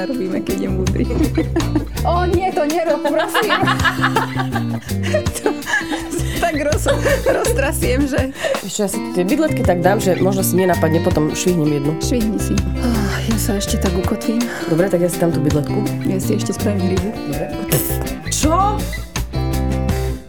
narobíme, 0.00 0.38
keď 0.40 0.56
je 0.64 0.68
múdry. 0.68 1.04
o 2.08 2.24
nie, 2.24 2.48
to 2.52 2.62
nerob, 2.64 3.04
prosím. 3.04 3.52
to, 5.36 5.48
tak 6.40 6.54
roz, 6.64 6.84
roztrasiem, 7.28 8.08
že... 8.08 8.32
Ešte 8.64 8.80
ja 8.80 8.88
si 8.88 8.98
tie 9.12 9.24
bydletky 9.28 9.60
tak 9.60 9.84
dám, 9.84 10.00
že 10.00 10.16
možno 10.16 10.40
si 10.40 10.56
nenapadne, 10.56 11.04
potom 11.04 11.36
švihnem 11.36 11.68
jednu. 11.76 11.92
Švihni 12.00 12.40
si. 12.40 12.56
Oh, 12.80 13.16
ja 13.28 13.36
sa 13.36 13.60
ešte 13.60 13.76
tak 13.76 13.92
ukotvím. 13.92 14.40
Dobre, 14.72 14.88
tak 14.88 15.04
ja 15.04 15.10
si 15.12 15.20
tam 15.20 15.28
tú 15.28 15.44
bydletku. 15.44 16.08
Ja 16.08 16.16
si 16.16 16.40
ešte 16.40 16.56
spravím 16.56 16.96
rybu. 16.96 17.10
Dobre. 17.28 17.46
Čo? 18.32 18.80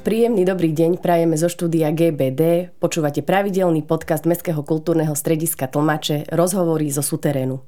Príjemný 0.01 0.49
dobrý 0.49 0.73
deň 0.73 0.97
prajeme 0.97 1.37
zo 1.37 1.45
štúdia 1.45 1.93
GBD. 1.93 2.73
Počúvate 2.81 3.21
pravidelný 3.21 3.85
podcast 3.85 4.25
Mestského 4.25 4.65
kultúrneho 4.65 5.13
strediska 5.13 5.69
Tlmače 5.69 6.25
Rozhovory 6.33 6.89
zo 6.89 7.05
suterénu. 7.05 7.61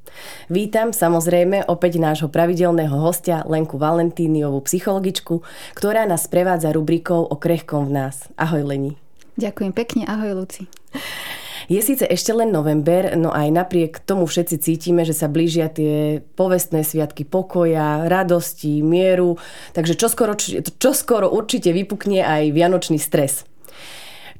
Vítam 0.50 0.98
samozrejme 0.98 1.70
opäť 1.70 2.02
nášho 2.02 2.34
pravidelného 2.34 2.98
hostia 2.98 3.46
Lenku 3.46 3.77
Valentíniovú, 3.77 4.66
psychologičku, 4.66 5.46
ktorá 5.77 6.10
nás 6.10 6.26
prevádza 6.26 6.74
rubrikou 6.74 7.22
o 7.22 7.38
krehkom 7.38 7.94
v 7.94 8.02
nás. 8.02 8.26
Ahoj 8.34 8.66
Leni. 8.66 8.98
Ďakujem 9.38 9.70
pekne, 9.77 10.10
ahoj 10.10 10.34
Luci. 10.34 10.66
Je 11.72 11.80
síce 11.80 12.03
ešte 12.03 12.35
len 12.35 12.52
november, 12.52 13.16
no 13.16 13.31
aj 13.31 13.48
napriek 13.53 13.91
tomu 14.04 14.27
všetci 14.27 14.55
cítime, 14.59 15.08
že 15.08 15.16
sa 15.16 15.31
blížia 15.31 15.71
tie 15.71 16.20
povestné 16.35 16.84
sviatky 16.84 17.23
pokoja, 17.23 18.09
radosti, 18.12 18.84
mieru, 18.84 19.40
takže 19.71 19.95
čoskoro, 19.95 20.35
čoskoro 20.80 21.31
určite 21.31 21.71
vypukne 21.71 22.23
aj 22.23 22.52
vianočný 22.52 22.99
stres. 22.99 23.48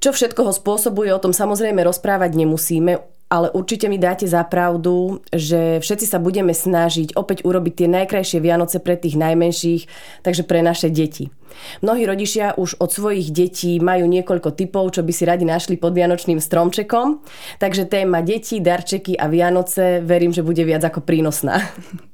Čo 0.04 0.12
všetko 0.12 0.52
ho 0.52 0.52
spôsobuje, 0.52 1.16
o 1.16 1.24
tom 1.24 1.32
samozrejme 1.32 1.80
rozprávať 1.80 2.36
nemusíme 2.36 3.13
ale 3.34 3.50
určite 3.50 3.90
mi 3.90 3.98
dáte 3.98 4.30
za 4.30 4.46
pravdu, 4.46 5.26
že 5.34 5.82
všetci 5.82 6.06
sa 6.06 6.22
budeme 6.22 6.54
snažiť 6.54 7.18
opäť 7.18 7.42
urobiť 7.42 7.74
tie 7.82 7.88
najkrajšie 7.90 8.38
Vianoce 8.38 8.78
pre 8.78 8.94
tých 8.94 9.18
najmenších, 9.18 9.90
takže 10.22 10.46
pre 10.46 10.62
naše 10.62 10.94
deti. 10.94 11.34
Mnohí 11.82 12.06
rodičia 12.06 12.54
už 12.54 12.78
od 12.78 12.94
svojich 12.94 13.34
detí 13.34 13.82
majú 13.82 14.06
niekoľko 14.06 14.54
typov, 14.54 14.94
čo 14.94 15.02
by 15.02 15.10
si 15.10 15.26
radi 15.26 15.50
našli 15.50 15.82
pod 15.82 15.98
Vianočným 15.98 16.38
stromčekom, 16.38 17.26
takže 17.58 17.90
téma 17.90 18.22
deti, 18.22 18.62
darčeky 18.62 19.18
a 19.18 19.26
Vianoce 19.26 20.06
verím, 20.06 20.30
že 20.30 20.46
bude 20.46 20.62
viac 20.62 20.86
ako 20.86 21.02
prínosná. 21.02 21.58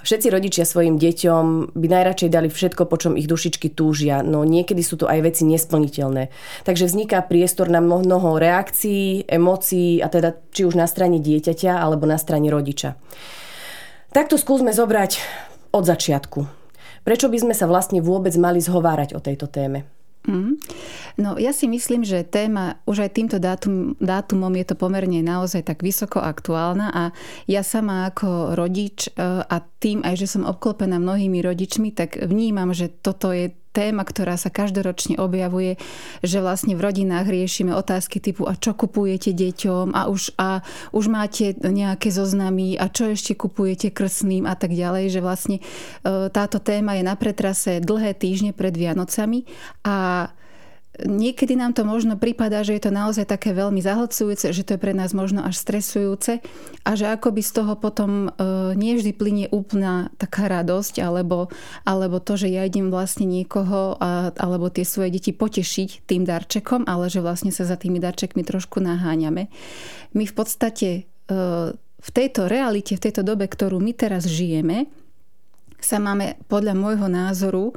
Všetci 0.00 0.32
rodičia 0.32 0.64
svojim 0.64 0.96
deťom 0.96 1.76
by 1.76 1.86
najradšej 1.86 2.30
dali 2.32 2.48
všetko, 2.48 2.88
po 2.88 2.96
čom 2.96 3.14
ich 3.20 3.28
dušičky 3.28 3.70
túžia, 3.76 4.24
no 4.24 4.42
niekedy 4.42 4.80
sú 4.80 4.96
to 4.96 5.06
aj 5.06 5.22
veci 5.22 5.44
nesplniteľné. 5.44 6.32
Takže 6.64 6.88
vzniká 6.88 7.20
priestor 7.22 7.68
na 7.68 7.84
mnoho 7.84 8.40
reakcií, 8.40 9.28
emócií, 9.28 10.00
a 10.00 10.08
teda 10.08 10.34
či 10.50 10.64
už 10.64 10.74
na 10.74 10.88
strane 10.88 11.20
dieťaťa 11.20 11.78
alebo 11.78 12.08
na 12.08 12.16
strane 12.16 12.48
rodiča. 12.48 12.96
Takto 14.10 14.40
skúsme 14.40 14.74
zobrať 14.74 15.20
od 15.70 15.84
začiatku. 15.86 16.40
Prečo 17.06 17.30
by 17.30 17.38
sme 17.38 17.54
sa 17.54 17.70
vlastne 17.70 18.02
vôbec 18.02 18.34
mali 18.34 18.58
zhovárať 18.58 19.14
o 19.14 19.20
tejto 19.22 19.46
téme? 19.46 19.99
Mm. 20.28 20.60
No 21.16 21.40
ja 21.40 21.56
si 21.56 21.64
myslím, 21.64 22.04
že 22.04 22.28
téma 22.28 22.76
už 22.84 23.08
aj 23.08 23.10
týmto 23.16 23.36
dátum, 23.40 23.96
dátumom 23.96 24.52
je 24.52 24.66
to 24.68 24.76
pomerne 24.76 25.24
naozaj 25.24 25.64
tak 25.64 25.80
vysoko 25.80 26.20
aktuálna 26.20 26.92
a 26.92 27.04
ja 27.48 27.64
sama 27.64 28.04
ako 28.12 28.52
rodič 28.52 29.08
e, 29.08 29.16
a 29.40 29.56
tým 29.80 30.04
aj, 30.04 30.20
že 30.20 30.28
som 30.28 30.44
obklopená 30.44 31.00
mnohými 31.00 31.40
rodičmi, 31.40 31.96
tak 31.96 32.20
vnímam, 32.20 32.76
že 32.76 32.92
toto 32.92 33.32
je 33.32 33.48
téma, 33.70 34.02
ktorá 34.02 34.34
sa 34.34 34.50
každoročne 34.50 35.18
objavuje, 35.18 35.78
že 36.26 36.42
vlastne 36.42 36.74
v 36.74 36.82
rodinách 36.82 37.30
riešime 37.30 37.70
otázky 37.74 38.18
typu 38.18 38.50
a 38.50 38.58
čo 38.58 38.74
kupujete 38.74 39.30
deťom 39.30 39.94
a 39.94 40.10
už, 40.10 40.34
a 40.36 40.60
už 40.90 41.04
máte 41.06 41.54
nejaké 41.58 42.10
zoznamy 42.10 42.74
a 42.74 42.90
čo 42.90 43.10
ešte 43.14 43.38
kupujete 43.38 43.94
krsným 43.94 44.44
a 44.46 44.58
tak 44.58 44.74
ďalej, 44.74 45.14
že 45.14 45.20
vlastne 45.22 45.56
e, 45.58 45.62
táto 46.28 46.58
téma 46.58 46.98
je 46.98 47.06
na 47.06 47.14
pretrase 47.14 47.78
dlhé 47.78 48.18
týždne 48.18 48.50
pred 48.50 48.74
Vianocami 48.74 49.46
a 49.86 50.28
Niekedy 50.98 51.54
nám 51.54 51.70
to 51.70 51.86
možno 51.86 52.18
prípada, 52.18 52.66
že 52.66 52.74
je 52.74 52.82
to 52.82 52.92
naozaj 52.92 53.22
také 53.22 53.54
veľmi 53.54 53.78
zahlcujúce, 53.78 54.50
že 54.50 54.66
to 54.66 54.74
je 54.74 54.82
pre 54.82 54.90
nás 54.90 55.14
možno 55.14 55.46
až 55.46 55.54
stresujúce 55.54 56.42
a 56.82 56.90
že 56.98 57.06
akoby 57.06 57.46
z 57.46 57.62
toho 57.62 57.78
potom 57.78 58.26
e, 58.26 58.74
nie 58.74 58.98
vždy 58.98 59.14
plinie 59.14 59.46
úplná 59.54 60.10
taká 60.18 60.50
radosť 60.50 60.98
alebo, 60.98 61.46
alebo 61.86 62.18
to, 62.18 62.34
že 62.34 62.50
ja 62.50 62.66
idem 62.66 62.90
vlastne 62.90 63.22
niekoho 63.22 64.02
a, 64.02 64.34
alebo 64.34 64.66
tie 64.66 64.82
svoje 64.82 65.14
deti 65.14 65.30
potešiť 65.30 66.10
tým 66.10 66.26
darčekom, 66.26 66.82
ale 66.90 67.06
že 67.06 67.22
vlastne 67.22 67.54
sa 67.54 67.62
za 67.62 67.78
tými 67.78 68.02
darčekmi 68.02 68.42
trošku 68.42 68.82
naháňame. 68.82 69.46
My 70.10 70.24
v 70.26 70.34
podstate 70.34 71.06
e, 71.30 71.40
v 72.00 72.10
tejto 72.10 72.50
realite, 72.50 72.98
v 72.98 73.04
tejto 73.06 73.22
dobe, 73.22 73.46
ktorú 73.46 73.78
my 73.78 73.94
teraz 73.94 74.26
žijeme, 74.26 74.90
sa 75.80 75.96
máme 75.96 76.36
podľa 76.46 76.76
môjho 76.76 77.08
názoru 77.08 77.72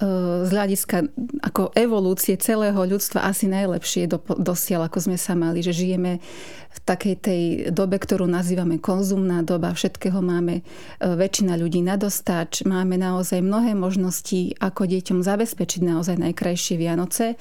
z 0.00 0.48
hľadiska 0.48 1.12
ako 1.44 1.76
evolúcie 1.76 2.40
celého 2.40 2.76
ľudstva 2.76 3.28
asi 3.28 3.52
najlepšie 3.52 4.08
do, 4.08 4.16
dosiaľ, 4.40 4.88
ako 4.88 4.98
sme 5.12 5.18
sa 5.20 5.36
mali, 5.36 5.60
že 5.60 5.76
žijeme 5.76 6.24
v 6.70 6.78
takej 6.86 7.14
tej 7.18 7.42
dobe, 7.74 7.98
ktorú 7.98 8.30
nazývame 8.30 8.78
konzumná 8.78 9.42
doba, 9.42 9.74
všetkého 9.74 10.22
máme 10.22 10.62
e, 10.62 10.62
väčšina 11.02 11.58
ľudí 11.58 11.82
na 11.82 11.98
dostáč, 11.98 12.62
máme 12.62 12.94
naozaj 12.94 13.42
mnohé 13.42 13.74
možnosti, 13.74 14.54
ako 14.62 14.86
deťom 14.86 15.18
zabezpečiť 15.18 15.82
naozaj 15.82 16.22
najkrajšie 16.22 16.78
Vianoce, 16.78 17.34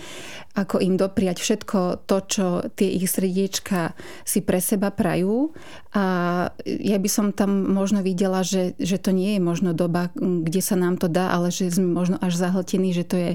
ako 0.57 0.81
im 0.81 0.97
dopriať 0.97 1.37
všetko 1.45 2.09
to, 2.09 2.17
čo 2.25 2.45
tie 2.73 2.89
ich 2.89 3.05
srdiečka 3.05 3.93
si 4.25 4.41
pre 4.41 4.57
seba 4.57 4.89
prajú. 4.89 5.53
A 5.93 6.03
ja 6.65 6.97
by 6.97 7.09
som 7.09 7.25
tam 7.29 7.69
možno 7.69 8.01
videla, 8.01 8.41
že, 8.41 8.73
že 8.81 8.97
to 8.97 9.13
nie 9.13 9.37
je 9.37 9.41
možno 9.41 9.77
doba, 9.77 10.09
kde 10.17 10.61
sa 10.61 10.73
nám 10.73 10.97
to 10.97 11.05
dá, 11.05 11.33
ale 11.33 11.53
že 11.53 11.69
sme 11.69 11.89
možno 11.89 12.17
až 12.17 12.33
zahltení, 12.33 12.93
že 12.97 13.05
to 13.05 13.17
je 13.17 13.31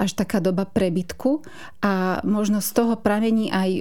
až 0.00 0.10
taká 0.16 0.40
doba 0.40 0.64
prebytku. 0.64 1.44
A 1.84 2.24
možno 2.24 2.64
z 2.64 2.70
toho 2.72 2.96
pramení 2.96 3.52
aj 3.52 3.70
e, 3.70 3.80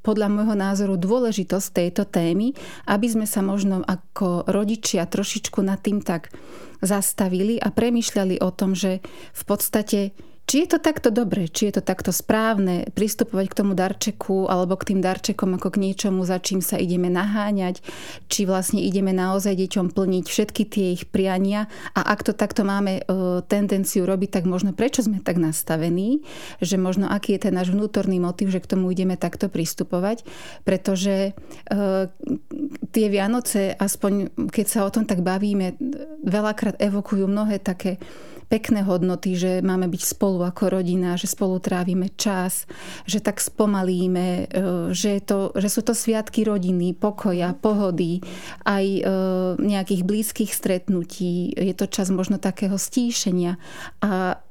podľa 0.00 0.28
môjho 0.32 0.56
názoru 0.56 1.01
dôležitosť 1.02 1.68
tejto 1.74 2.06
témy, 2.06 2.54
aby 2.86 3.06
sme 3.10 3.26
sa 3.26 3.42
možno 3.42 3.82
ako 3.82 4.46
rodičia 4.46 5.10
trošičku 5.10 5.58
nad 5.60 5.82
tým 5.82 5.98
tak 5.98 6.30
zastavili 6.78 7.58
a 7.58 7.74
premyšľali 7.74 8.38
o 8.38 8.50
tom, 8.54 8.78
že 8.78 9.02
v 9.34 9.42
podstate 9.42 10.14
či 10.52 10.68
je 10.68 10.76
to 10.76 10.84
takto 10.84 11.08
dobre, 11.08 11.48
či 11.48 11.72
je 11.72 11.80
to 11.80 11.82
takto 11.82 12.12
správne 12.12 12.84
pristupovať 12.92 13.46
k 13.48 13.56
tomu 13.56 13.72
darčeku 13.72 14.52
alebo 14.52 14.76
k 14.76 14.92
tým 14.92 15.00
darčekom 15.00 15.56
ako 15.56 15.72
k 15.72 15.80
niečomu, 15.80 16.28
za 16.28 16.44
čím 16.44 16.60
sa 16.60 16.76
ideme 16.76 17.08
naháňať, 17.08 17.80
či 18.28 18.44
vlastne 18.44 18.84
ideme 18.84 19.16
naozaj 19.16 19.56
deťom 19.56 19.96
plniť 19.96 20.24
všetky 20.28 20.62
tie 20.68 20.92
ich 20.92 21.08
priania. 21.08 21.72
A 21.96 22.04
ak 22.04 22.28
to 22.28 22.36
takto 22.36 22.68
máme 22.68 23.00
e, 23.00 23.02
tendenciu 23.48 24.04
robiť, 24.04 24.28
tak 24.28 24.44
možno 24.44 24.76
prečo 24.76 25.00
sme 25.00 25.24
tak 25.24 25.40
nastavení, 25.40 26.20
že 26.60 26.76
možno 26.76 27.08
aký 27.08 27.40
je 27.40 27.48
ten 27.48 27.56
náš 27.56 27.72
vnútorný 27.72 28.20
motiv, 28.20 28.52
že 28.52 28.60
k 28.60 28.76
tomu 28.76 28.92
ideme 28.92 29.16
takto 29.16 29.48
pristupovať, 29.48 30.20
pretože 30.68 31.32
e, 31.32 32.12
tie 32.92 33.06
Vianoce, 33.08 33.72
aspoň 33.72 34.36
keď 34.52 34.66
sa 34.68 34.84
o 34.84 34.92
tom 34.92 35.08
tak 35.08 35.24
bavíme, 35.24 35.80
veľakrát 36.28 36.76
evokujú 36.76 37.24
mnohé 37.24 37.56
také 37.56 37.96
pekné 38.52 38.84
hodnoty, 38.84 39.32
že 39.32 39.64
máme 39.64 39.88
byť 39.88 40.02
spolu 40.04 40.44
ako 40.44 40.76
rodina, 40.76 41.16
že 41.16 41.24
spolu 41.24 41.56
trávime 41.56 42.12
čas, 42.20 42.68
že 43.08 43.24
tak 43.24 43.40
spomalíme, 43.40 44.28
e, 44.28 44.92
že, 44.92 45.24
to, 45.24 45.56
že 45.56 45.72
sú 45.72 45.80
to 45.80 45.96
sviatky 45.96 46.44
rodiny, 46.44 46.92
pokoja, 46.92 47.56
pohody, 47.56 48.20
aj 48.68 48.84
e, 48.84 49.02
nejakých 49.56 50.02
blízkych 50.04 50.52
stretnutí. 50.52 51.56
Je 51.56 51.72
to 51.72 51.88
čas 51.88 52.12
možno 52.12 52.36
takého 52.36 52.76
stíšenia. 52.76 53.56
A 54.04 54.41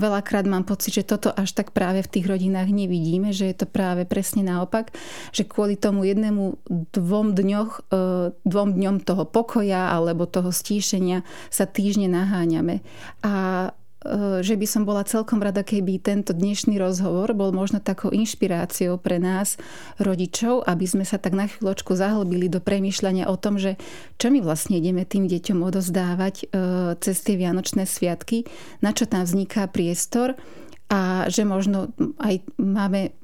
veľakrát 0.00 0.48
mám 0.48 0.64
pocit, 0.64 0.96
že 0.96 1.04
toto 1.04 1.28
až 1.28 1.52
tak 1.52 1.76
práve 1.76 2.00
v 2.00 2.12
tých 2.16 2.26
rodinách 2.26 2.72
nevidíme, 2.72 3.28
že 3.36 3.52
je 3.52 3.56
to 3.60 3.66
práve 3.68 4.08
presne 4.08 4.40
naopak, 4.40 4.92
že 5.36 5.44
kvôli 5.44 5.76
tomu 5.76 6.08
jednému 6.08 6.56
dvom, 6.96 7.36
dňoch, 7.36 7.92
e, 7.92 8.02
dvom 8.32 8.70
dňom 8.80 8.96
toho 9.04 9.24
pokoja 9.28 9.92
alebo 9.92 10.24
toho 10.24 10.48
stíšenia 10.48 11.20
sa 11.52 11.68
týždne 11.68 12.08
naháňame. 12.08 12.80
A 13.20 13.68
že 14.40 14.56
by 14.56 14.66
som 14.66 14.88
bola 14.88 15.04
celkom 15.04 15.44
rada, 15.44 15.60
keby 15.60 16.00
tento 16.00 16.32
dnešný 16.32 16.80
rozhovor 16.80 17.36
bol 17.36 17.52
možno 17.52 17.84
takou 17.84 18.08
inšpiráciou 18.08 18.96
pre 18.96 19.20
nás, 19.20 19.60
rodičov, 20.00 20.64
aby 20.64 20.88
sme 20.88 21.04
sa 21.04 21.20
tak 21.20 21.36
na 21.36 21.44
chvíľočku 21.44 21.92
zahlbili 21.92 22.48
do 22.48 22.64
premýšľania 22.64 23.28
o 23.28 23.36
tom, 23.36 23.60
že 23.60 23.76
čo 24.16 24.32
my 24.32 24.40
vlastne 24.40 24.80
ideme 24.80 25.04
tým 25.04 25.28
deťom 25.28 25.60
odozdávať 25.60 26.34
eh, 26.40 26.48
cez 26.96 27.16
tie 27.20 27.36
Vianočné 27.36 27.84
sviatky, 27.84 28.48
na 28.80 28.96
čo 28.96 29.04
tam 29.04 29.28
vzniká 29.28 29.68
priestor 29.68 30.32
a 30.90 31.28
že 31.28 31.44
možno 31.46 31.92
aj 32.18 32.42
máme 32.58 33.19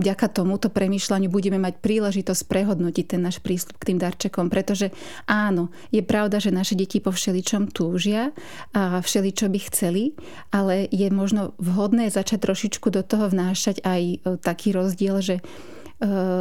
vďaka 0.00 0.26
tomuto 0.32 0.72
premýšľaniu 0.72 1.28
budeme 1.28 1.60
mať 1.60 1.80
príležitosť 1.84 2.48
prehodnotiť 2.48 3.06
ten 3.16 3.20
náš 3.20 3.44
prístup 3.44 3.76
k 3.76 3.92
tým 3.92 3.98
darčekom, 4.00 4.48
pretože 4.48 4.88
áno, 5.28 5.68
je 5.92 6.00
pravda, 6.00 6.40
že 6.40 6.54
naše 6.54 6.78
deti 6.78 6.98
po 7.02 7.12
všeličom 7.12 7.68
túžia 7.74 8.32
a 8.72 9.04
všeličo 9.04 9.52
by 9.52 9.60
chceli, 9.68 10.16
ale 10.48 10.88
je 10.88 11.08
možno 11.12 11.52
vhodné 11.60 12.08
začať 12.08 12.48
trošičku 12.48 12.88
do 12.88 13.04
toho 13.04 13.28
vnášať 13.28 13.84
aj 13.84 14.02
e, 14.02 14.16
taký 14.40 14.72
rozdiel, 14.72 15.20
že 15.20 15.36
e, 15.38 15.42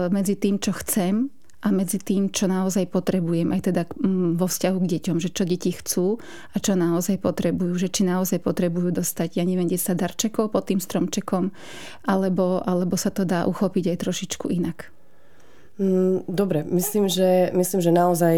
medzi 0.07 0.39
tým, 0.39 0.55
čo 0.57 0.71
chcem 0.71 1.27
a 1.61 1.67
medzi 1.69 2.01
tým, 2.01 2.33
čo 2.33 2.49
naozaj 2.49 2.89
potrebujem, 2.89 3.53
aj 3.53 3.61
teda 3.69 3.83
mm, 3.85 4.41
vo 4.41 4.49
vzťahu 4.49 4.77
k 4.81 4.91
deťom, 4.97 5.17
že 5.21 5.29
čo 5.29 5.43
deti 5.45 5.69
chcú 5.69 6.17
a 6.53 6.57
čo 6.57 6.73
naozaj 6.73 7.21
potrebujú, 7.21 7.77
že 7.77 7.93
či 7.93 8.01
naozaj 8.01 8.41
potrebujú 8.41 8.89
dostať, 8.89 9.37
ja 9.37 9.45
neviem, 9.45 9.69
10 9.69 9.93
darčekov 9.93 10.49
pod 10.49 10.73
tým 10.73 10.81
stromčekom, 10.81 11.53
alebo, 12.09 12.65
alebo 12.65 12.97
sa 12.97 13.13
to 13.13 13.29
dá 13.29 13.45
uchopiť 13.45 13.93
aj 13.93 13.97
trošičku 14.01 14.49
inak. 14.49 14.89
Mm, 15.79 16.27
dobre, 16.27 16.67
myslím 16.67 17.07
že, 17.07 17.49
myslím, 17.55 17.79
že 17.79 17.95
naozaj 17.95 18.37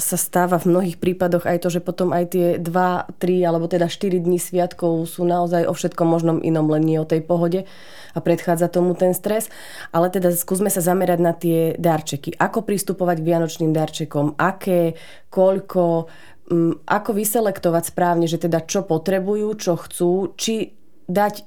sa 0.00 0.16
stáva 0.16 0.56
v 0.56 0.72
mnohých 0.72 0.96
prípadoch 0.96 1.44
aj 1.44 1.60
to, 1.60 1.68
že 1.68 1.84
potom 1.84 2.08
aj 2.10 2.32
tie 2.32 2.46
2, 2.56 3.20
3 3.20 3.46
alebo 3.46 3.68
teda 3.68 3.84
4 3.84 4.16
dní 4.16 4.40
sviatkov 4.40 5.04
sú 5.04 5.28
naozaj 5.28 5.68
o 5.68 5.76
všetkom 5.76 6.08
možnom 6.08 6.38
inom, 6.40 6.66
len 6.72 6.82
nie 6.82 6.96
o 6.96 7.04
tej 7.04 7.20
pohode 7.20 7.68
a 8.16 8.18
predchádza 8.18 8.72
tomu 8.72 8.96
ten 8.96 9.12
stres. 9.12 9.52
Ale 9.92 10.08
teda 10.08 10.32
skúsme 10.32 10.72
sa 10.72 10.80
zamerať 10.80 11.20
na 11.20 11.36
tie 11.36 11.76
darčeky. 11.76 12.32
Ako 12.40 12.64
pristupovať 12.64 13.20
k 13.20 13.28
vianočným 13.28 13.76
darčekom, 13.76 14.40
aké, 14.40 14.96
koľko, 15.28 16.08
mm, 16.48 16.88
ako 16.88 17.10
vyselektovať 17.12 17.92
správne, 17.92 18.24
že 18.24 18.40
teda 18.40 18.64
čo 18.64 18.88
potrebujú, 18.88 19.52
čo 19.60 19.76
chcú, 19.76 20.32
či 20.34 20.72
dať 21.06 21.44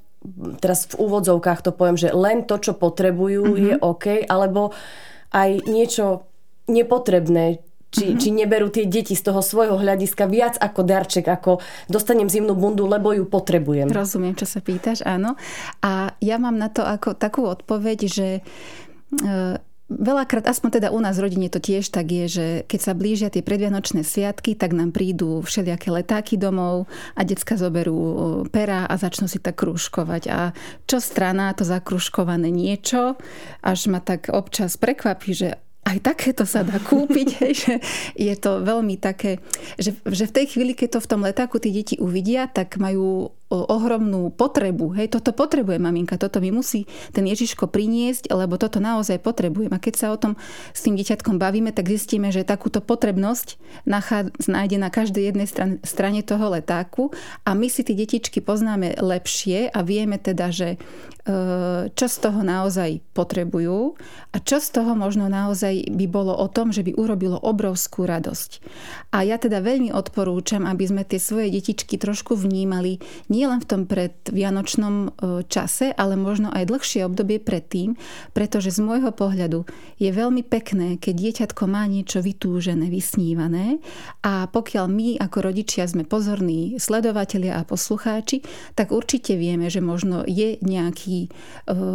teraz 0.64 0.88
v 0.88 1.04
úvodzovkách 1.04 1.68
to 1.68 1.76
poviem, 1.76 2.00
že 2.00 2.16
len 2.16 2.48
to, 2.48 2.56
čo 2.56 2.80
potrebujú, 2.80 3.44
mm-hmm. 3.44 3.66
je 3.68 3.74
OK, 3.84 4.06
alebo 4.24 4.72
aj 5.34 5.66
niečo 5.66 6.30
nepotrebné, 6.70 7.60
či, 7.94 8.10
mm-hmm. 8.10 8.22
či 8.22 8.30
neberú 8.34 8.68
tie 8.74 8.86
deti 8.90 9.14
z 9.14 9.22
toho 9.22 9.46
svojho 9.46 9.78
hľadiska 9.78 10.26
viac 10.26 10.58
ako 10.58 10.82
darček, 10.82 11.30
ako 11.30 11.62
dostanem 11.86 12.26
zimnú 12.26 12.58
bundu, 12.58 12.90
lebo 12.90 13.14
ju 13.14 13.30
potrebujem. 13.30 13.94
Rozumiem, 13.94 14.34
čo 14.34 14.50
sa 14.50 14.66
pýtaš, 14.66 15.06
áno. 15.06 15.38
A 15.86 16.18
ja 16.18 16.42
mám 16.42 16.58
na 16.58 16.74
to 16.74 16.82
ako 16.82 17.14
takú 17.14 17.46
odpoveď, 17.46 18.00
že 18.10 18.28
e, 18.40 18.42
Veľakrát, 19.94 20.50
aspoň 20.50 20.82
teda 20.82 20.88
u 20.90 21.00
nás 21.00 21.18
v 21.18 21.30
rodine 21.30 21.48
to 21.48 21.62
tiež 21.62 21.94
tak 21.94 22.10
je, 22.10 22.26
že 22.26 22.46
keď 22.66 22.80
sa 22.82 22.94
blížia 22.98 23.30
tie 23.30 23.46
predvianočné 23.46 24.02
sviatky, 24.02 24.58
tak 24.58 24.74
nám 24.74 24.90
prídu 24.90 25.46
všelijaké 25.46 25.94
letáky 25.94 26.36
domov 26.36 26.90
a 27.14 27.22
decka 27.22 27.54
zoberú 27.56 28.44
pera 28.50 28.90
a 28.90 28.94
začnú 28.98 29.30
si 29.30 29.38
tak 29.38 29.62
krúžkovať. 29.62 30.24
A 30.34 30.40
čo 30.90 30.98
strana 30.98 31.54
to 31.54 31.62
zakružkované 31.62 32.50
niečo, 32.50 33.16
až 33.62 33.80
ma 33.94 34.02
tak 34.02 34.34
občas 34.34 34.76
prekvapí, 34.82 35.32
že 35.38 35.50
aj 35.84 35.98
takéto 36.00 36.48
sa 36.48 36.64
dá 36.64 36.80
kúpiť, 36.80 37.28
hej, 37.44 37.54
že 37.54 37.74
je 38.16 38.36
to 38.40 38.64
veľmi 38.64 38.96
také, 38.96 39.44
že, 39.76 39.96
že 40.08 40.26
v 40.28 40.36
tej 40.36 40.46
chvíli, 40.56 40.74
keď 40.74 40.98
to 40.98 41.04
v 41.04 41.10
tom 41.12 41.22
letáku 41.22 41.60
tí 41.60 41.70
deti 41.76 41.96
uvidia, 42.00 42.48
tak 42.48 42.80
majú 42.80 43.36
ohromnú 43.54 44.34
potrebu. 44.34 44.98
Hej, 44.98 45.14
toto 45.20 45.32
potrebuje 45.32 45.78
maminka, 45.78 46.18
toto 46.18 46.42
mi 46.42 46.50
musí 46.50 46.90
ten 47.14 47.24
Ježiško 47.30 47.70
priniesť, 47.70 48.34
lebo 48.34 48.58
toto 48.58 48.82
naozaj 48.82 49.22
potrebujem. 49.22 49.72
A 49.72 49.82
keď 49.82 49.94
sa 49.94 50.08
o 50.10 50.18
tom 50.18 50.34
s 50.74 50.82
tým 50.82 50.98
dieťatkom 50.98 51.38
bavíme, 51.38 51.70
tak 51.70 51.90
zistíme, 51.90 52.34
že 52.34 52.48
takúto 52.48 52.82
potrebnosť 52.82 53.62
nájde 54.50 54.78
na 54.82 54.90
každej 54.90 55.24
jednej 55.34 55.48
strane 55.86 56.22
toho 56.26 56.54
letáku 56.54 57.14
a 57.46 57.54
my 57.54 57.68
si 57.70 57.86
tie 57.86 57.94
detičky 57.94 58.42
poznáme 58.42 58.98
lepšie 58.98 59.70
a 59.70 59.80
vieme 59.86 60.18
teda, 60.18 60.50
že 60.50 60.70
e, 60.76 60.78
čo 61.92 62.06
z 62.10 62.18
toho 62.20 62.42
naozaj 62.42 63.02
potrebujú 63.14 63.96
a 64.34 64.38
čo 64.42 64.58
z 64.58 64.82
toho 64.82 64.98
možno 64.98 65.30
naozaj 65.30 65.94
by 65.94 66.06
bolo 66.10 66.34
o 66.34 66.48
tom, 66.50 66.74
že 66.74 66.82
by 66.82 66.96
urobilo 66.98 67.38
obrovskú 67.38 68.08
radosť. 68.08 68.52
A 69.14 69.22
ja 69.28 69.38
teda 69.38 69.62
veľmi 69.62 69.94
odporúčam, 69.94 70.66
aby 70.66 70.84
sme 70.90 71.04
tie 71.06 71.22
svoje 71.22 71.54
detičky 71.54 72.02
trošku 72.02 72.34
vnímali 72.34 72.98
nie 73.30 73.43
nie 73.44 73.52
len 73.52 73.60
v 73.60 73.68
tom 73.68 73.84
predvianočnom 73.84 74.96
e, 74.96 75.08
čase, 75.52 75.92
ale 75.92 76.16
možno 76.16 76.48
aj 76.48 76.64
dlhšie 76.64 77.04
obdobie 77.04 77.44
predtým, 77.44 78.00
pretože 78.32 78.72
z 78.72 78.80
môjho 78.80 79.12
pohľadu 79.12 79.68
je 80.00 80.08
veľmi 80.16 80.48
pekné, 80.48 80.96
keď 80.96 81.16
dieťatko 81.20 81.68
má 81.68 81.84
niečo 81.92 82.24
vytúžené, 82.24 82.88
vysnívané 82.88 83.84
a 84.24 84.48
pokiaľ 84.48 84.86
my 84.88 85.08
ako 85.20 85.52
rodičia 85.52 85.84
sme 85.84 86.08
pozorní 86.08 86.80
sledovatelia 86.80 87.60
a 87.60 87.68
poslucháči, 87.68 88.48
tak 88.80 88.96
určite 88.96 89.36
vieme, 89.36 89.68
že 89.68 89.84
možno 89.84 90.24
je 90.24 90.56
nejaký 90.64 91.28
e, 91.28 91.30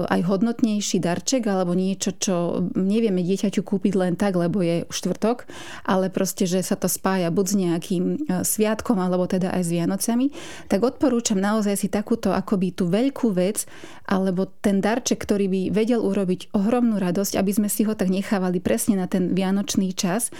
aj 0.04 0.20
hodnotnejší 0.28 1.00
darček 1.00 1.48
alebo 1.48 1.72
niečo, 1.72 2.12
čo 2.12 2.68
nevieme 2.76 3.24
dieťaťu 3.24 3.64
kúpiť 3.64 3.96
len 3.96 4.20
tak, 4.20 4.36
lebo 4.36 4.60
je 4.60 4.84
štvrtok, 4.92 5.48
ale 5.88 6.12
proste, 6.12 6.44
že 6.44 6.60
sa 6.60 6.76
to 6.76 6.92
spája 6.92 7.32
buď 7.32 7.46
s 7.48 7.54
nejakým 7.56 8.04
e, 8.04 8.16
sviatkom 8.44 9.00
alebo 9.00 9.24
teda 9.24 9.48
aj 9.56 9.62
s 9.64 9.72
Vianocami, 9.72 10.26
tak 10.68 10.84
odporúčam 10.84 11.37
naozaj 11.38 11.74
si 11.78 11.88
takúto 11.90 12.30
akoby 12.34 12.74
tú 12.74 12.90
veľkú 12.90 13.34
vec, 13.34 13.64
alebo 14.06 14.46
ten 14.60 14.78
darček, 14.82 15.22
ktorý 15.22 15.46
by 15.48 15.60
vedel 15.72 16.02
urobiť 16.02 16.54
ohromnú 16.54 16.98
radosť, 17.00 17.38
aby 17.38 17.52
sme 17.54 17.68
si 17.70 17.86
ho 17.88 17.94
tak 17.94 18.12
nechávali 18.12 18.62
presne 18.62 18.98
na 18.98 19.06
ten 19.10 19.32
vianočný 19.34 19.94
čas 19.96 20.30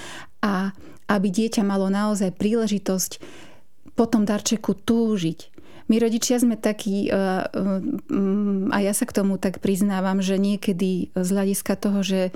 a 0.45 0.77
aby 1.09 1.29
dieťa 1.33 1.65
malo 1.65 1.89
naozaj 1.89 2.37
príležitosť 2.37 3.11
po 3.97 4.05
tom 4.06 4.23
darčeku 4.23 4.79
túžiť. 4.79 5.57
My 5.88 5.96
rodičia 5.96 6.37
sme 6.37 6.61
takí, 6.61 7.08
e, 7.08 7.12
e, 7.12 7.20
a 8.69 8.79
ja 8.85 8.93
sa 8.93 9.08
k 9.08 9.17
tomu 9.17 9.40
tak 9.40 9.64
priznávam, 9.64 10.20
že 10.20 10.37
niekedy 10.37 11.17
z 11.17 11.29
hľadiska 11.32 11.81
toho, 11.81 12.05
že 12.05 12.29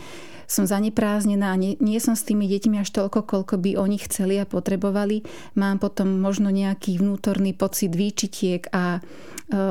som 0.49 0.65
zaneprázdnená 0.65 1.53
a 1.53 1.61
nie, 1.61 1.77
nie 1.81 2.01
som 2.01 2.17
s 2.17 2.25
tými 2.29 2.45
deťmi 2.49 2.81
až 2.81 2.93
toľko, 2.93 3.25
koľko 3.25 3.55
by 3.61 3.77
oni 3.77 3.97
chceli 4.05 4.41
a 4.41 4.49
potrebovali. 4.49 5.25
Mám 5.57 5.81
potom 5.81 6.21
možno 6.21 6.49
nejaký 6.49 7.01
vnútorný 7.01 7.53
pocit 7.53 7.93
výčitiek 7.93 8.73
a 8.73 8.99
e, 8.99 9.01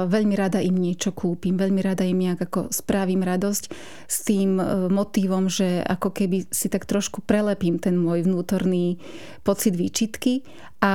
veľmi 0.06 0.38
rada 0.38 0.62
im 0.62 0.78
niečo 0.78 1.10
kúpim, 1.10 1.57
veľmi 1.57 1.81
rada 1.81 2.06
im 2.06 2.22
nejak 2.22 2.54
ako 2.54 2.69
spravím 2.69 3.25
radosť 3.25 3.63
s 4.06 4.18
tým 4.30 4.62
motívom, 4.94 5.50
že 5.50 5.81
ako 5.81 6.13
keby 6.13 6.54
si 6.54 6.69
tak 6.69 6.86
trošku 6.86 7.25
prelepím 7.25 7.81
ten 7.81 7.98
môj 7.98 8.30
vnútorný 8.30 9.01
pocit 9.42 9.74
výčitky 9.74 10.45
a 10.81 10.94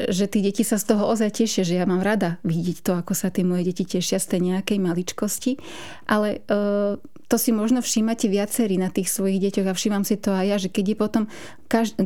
že 0.00 0.32
tí 0.32 0.40
deti 0.40 0.64
sa 0.64 0.80
z 0.80 0.96
toho 0.96 1.12
ozaj 1.12 1.44
tešia, 1.44 1.60
že 1.60 1.76
ja 1.76 1.84
mám 1.84 2.00
rada 2.00 2.40
vidieť 2.40 2.80
to, 2.80 2.92
ako 2.96 3.12
sa 3.12 3.28
tie 3.28 3.44
moje 3.44 3.68
deti 3.68 3.84
tešia 3.84 4.16
z 4.16 4.32
tej 4.32 4.40
nejakej 4.48 4.80
maličkosti. 4.80 5.60
Ale 6.08 6.40
e, 6.48 6.96
to 7.28 7.36
si 7.36 7.52
možno 7.52 7.84
všímate 7.84 8.32
viacerí 8.32 8.80
na 8.80 8.88
tých 8.88 9.12
svojich 9.12 9.36
deťoch 9.44 9.68
a 9.68 9.76
všímam 9.76 10.08
si 10.08 10.16
to 10.16 10.32
aj 10.32 10.46
ja, 10.46 10.56
že 10.56 10.72
keď 10.72 10.84
je 10.88 10.96
potom 10.96 11.24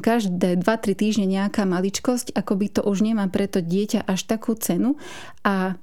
každé 0.01 0.59
2-3 0.59 0.99
týždne 0.99 1.27
nejaká 1.31 1.69
maličkosť, 1.69 2.35
ako 2.35 2.53
by 2.59 2.67
to 2.67 2.81
už 2.83 3.07
nemá 3.07 3.31
pre 3.31 3.47
to 3.47 3.63
dieťa 3.63 4.11
až 4.11 4.27
takú 4.27 4.59
cenu 4.59 4.99
a 5.47 5.79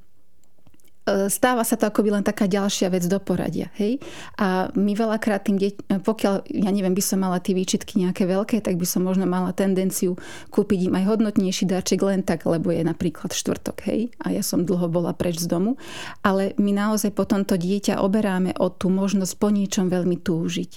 stáva 1.31 1.63
sa 1.63 1.80
to 1.80 1.88
akoby 1.88 2.12
len 2.12 2.25
taká 2.25 2.45
ďalšia 2.45 2.92
vec 2.92 3.07
do 3.07 3.18
poradia. 3.24 3.71
Hej? 3.80 4.04
A 4.36 4.68
my 4.75 4.92
veľakrát 4.92 5.48
tým 5.48 5.56
deť, 5.56 6.04
pokiaľ, 6.04 6.51
ja 6.51 6.69
neviem, 6.69 6.92
by 6.92 7.04
som 7.04 7.23
mala 7.23 7.40
tie 7.40 7.56
výčitky 7.56 8.04
nejaké 8.04 8.28
veľké, 8.28 8.59
tak 8.59 8.76
by 8.76 8.83
som 8.83 9.07
možno 9.07 9.23
mala 9.23 9.56
tendenciu 9.56 10.19
kúpiť 10.52 10.92
im 10.92 10.97
aj 10.99 11.07
hodnotnejší 11.07 11.66
darček 11.66 12.04
len 12.04 12.21
tak, 12.28 12.44
lebo 12.44 12.69
je 12.69 12.83
napríklad 12.83 13.31
štvrtok, 13.31 13.78
hej? 13.87 14.11
A 14.19 14.35
ja 14.35 14.44
som 14.44 14.68
dlho 14.68 14.92
bola 14.92 15.16
preč 15.16 15.40
z 15.40 15.47
domu. 15.47 15.80
Ale 16.21 16.52
my 16.59 16.71
naozaj 16.76 17.16
potom 17.16 17.47
to 17.47 17.56
dieťa 17.56 18.04
oberáme 18.04 18.52
o 18.59 18.68
tú 18.68 18.92
možnosť 18.92 19.33
po 19.40 19.47
niečom 19.47 19.87
veľmi 19.87 20.19
túžiť. 20.19 20.71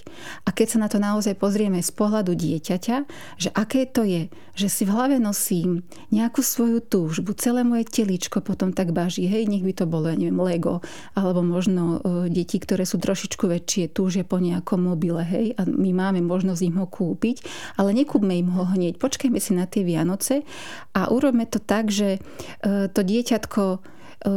A 0.46 0.54
keď 0.54 0.66
sa 0.76 0.78
na 0.78 0.88
to 0.88 1.02
naozaj 1.02 1.34
pozrieme 1.34 1.82
z 1.82 1.90
pohľadu 1.90 2.38
dieťaťa, 2.38 2.96
že 3.40 3.50
aké 3.50 3.88
to 3.90 4.06
je, 4.06 4.30
že 4.54 4.68
si 4.68 4.82
v 4.84 4.92
hlave 4.92 5.16
nosím 5.16 5.82
nejakú 6.12 6.44
svoju 6.44 6.84
túžbu, 6.84 7.32
celé 7.34 7.64
moje 7.64 7.88
teličko 7.88 8.44
potom 8.44 8.76
tak 8.76 8.92
baží, 8.92 9.24
hej, 9.24 9.48
nech 9.48 9.64
by 9.64 9.72
to 9.72 9.88
bolo, 9.88 10.12
neviem, 10.20 10.36
Lego, 10.36 10.84
alebo 11.16 11.40
možno 11.40 11.98
e, 12.04 12.28
deti, 12.28 12.60
ktoré 12.60 12.84
sú 12.84 13.00
trošičku 13.00 13.48
väčšie, 13.48 13.88
túžia 13.90 14.22
po 14.22 14.36
nejakom 14.36 14.84
mobile, 14.84 15.24
hej, 15.24 15.56
a 15.56 15.64
my 15.64 15.90
máme 15.96 16.20
možnosť 16.20 16.60
im 16.68 16.76
ho 16.76 16.86
kúpiť, 16.86 17.40
ale 17.80 17.96
nekúpme 17.96 18.36
im 18.36 18.52
ho 18.52 18.68
hneď, 18.68 19.00
počkajme 19.00 19.40
si 19.40 19.56
na 19.56 19.64
tie 19.64 19.80
Vianoce 19.80 20.44
a 20.92 21.08
urobme 21.08 21.48
to 21.48 21.56
tak, 21.56 21.88
že 21.88 22.20
e, 22.60 22.88
to 22.92 23.00
dieťatko 23.00 23.62
e, 23.72 23.78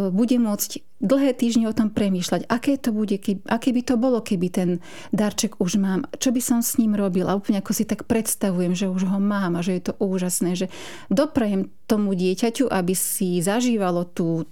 bude 0.10 0.38
môcť 0.40 0.94
dlhé 1.04 1.36
týždne 1.36 1.68
o 1.68 1.76
tom 1.76 1.92
premýšľať, 1.92 2.48
aké 2.48 2.80
to 2.80 2.96
bude, 2.96 3.20
keby, 3.20 3.44
aké 3.52 3.76
by 3.76 3.82
to 3.84 3.96
bolo, 4.00 4.24
keby 4.24 4.48
ten 4.48 4.70
darček 5.12 5.60
už 5.60 5.76
mám, 5.76 6.08
čo 6.16 6.32
by 6.32 6.40
som 6.40 6.64
s 6.64 6.80
ním 6.80 6.96
robil? 6.96 7.28
A 7.28 7.36
úplne 7.36 7.60
ako 7.60 7.76
si 7.76 7.84
tak 7.84 8.08
predstavujem, 8.08 8.72
že 8.72 8.88
už 8.88 9.12
ho 9.12 9.20
mám 9.20 9.60
a 9.60 9.62
že 9.62 9.76
je 9.78 9.84
to 9.92 9.94
úžasné, 10.00 10.56
že 10.56 10.68
doprajem 11.12 11.68
tomu 11.92 12.16
dieťaťu, 12.16 12.72
aby 12.72 12.96
si 12.96 13.44
zažívalo 13.44 14.08
tú, 14.08 14.48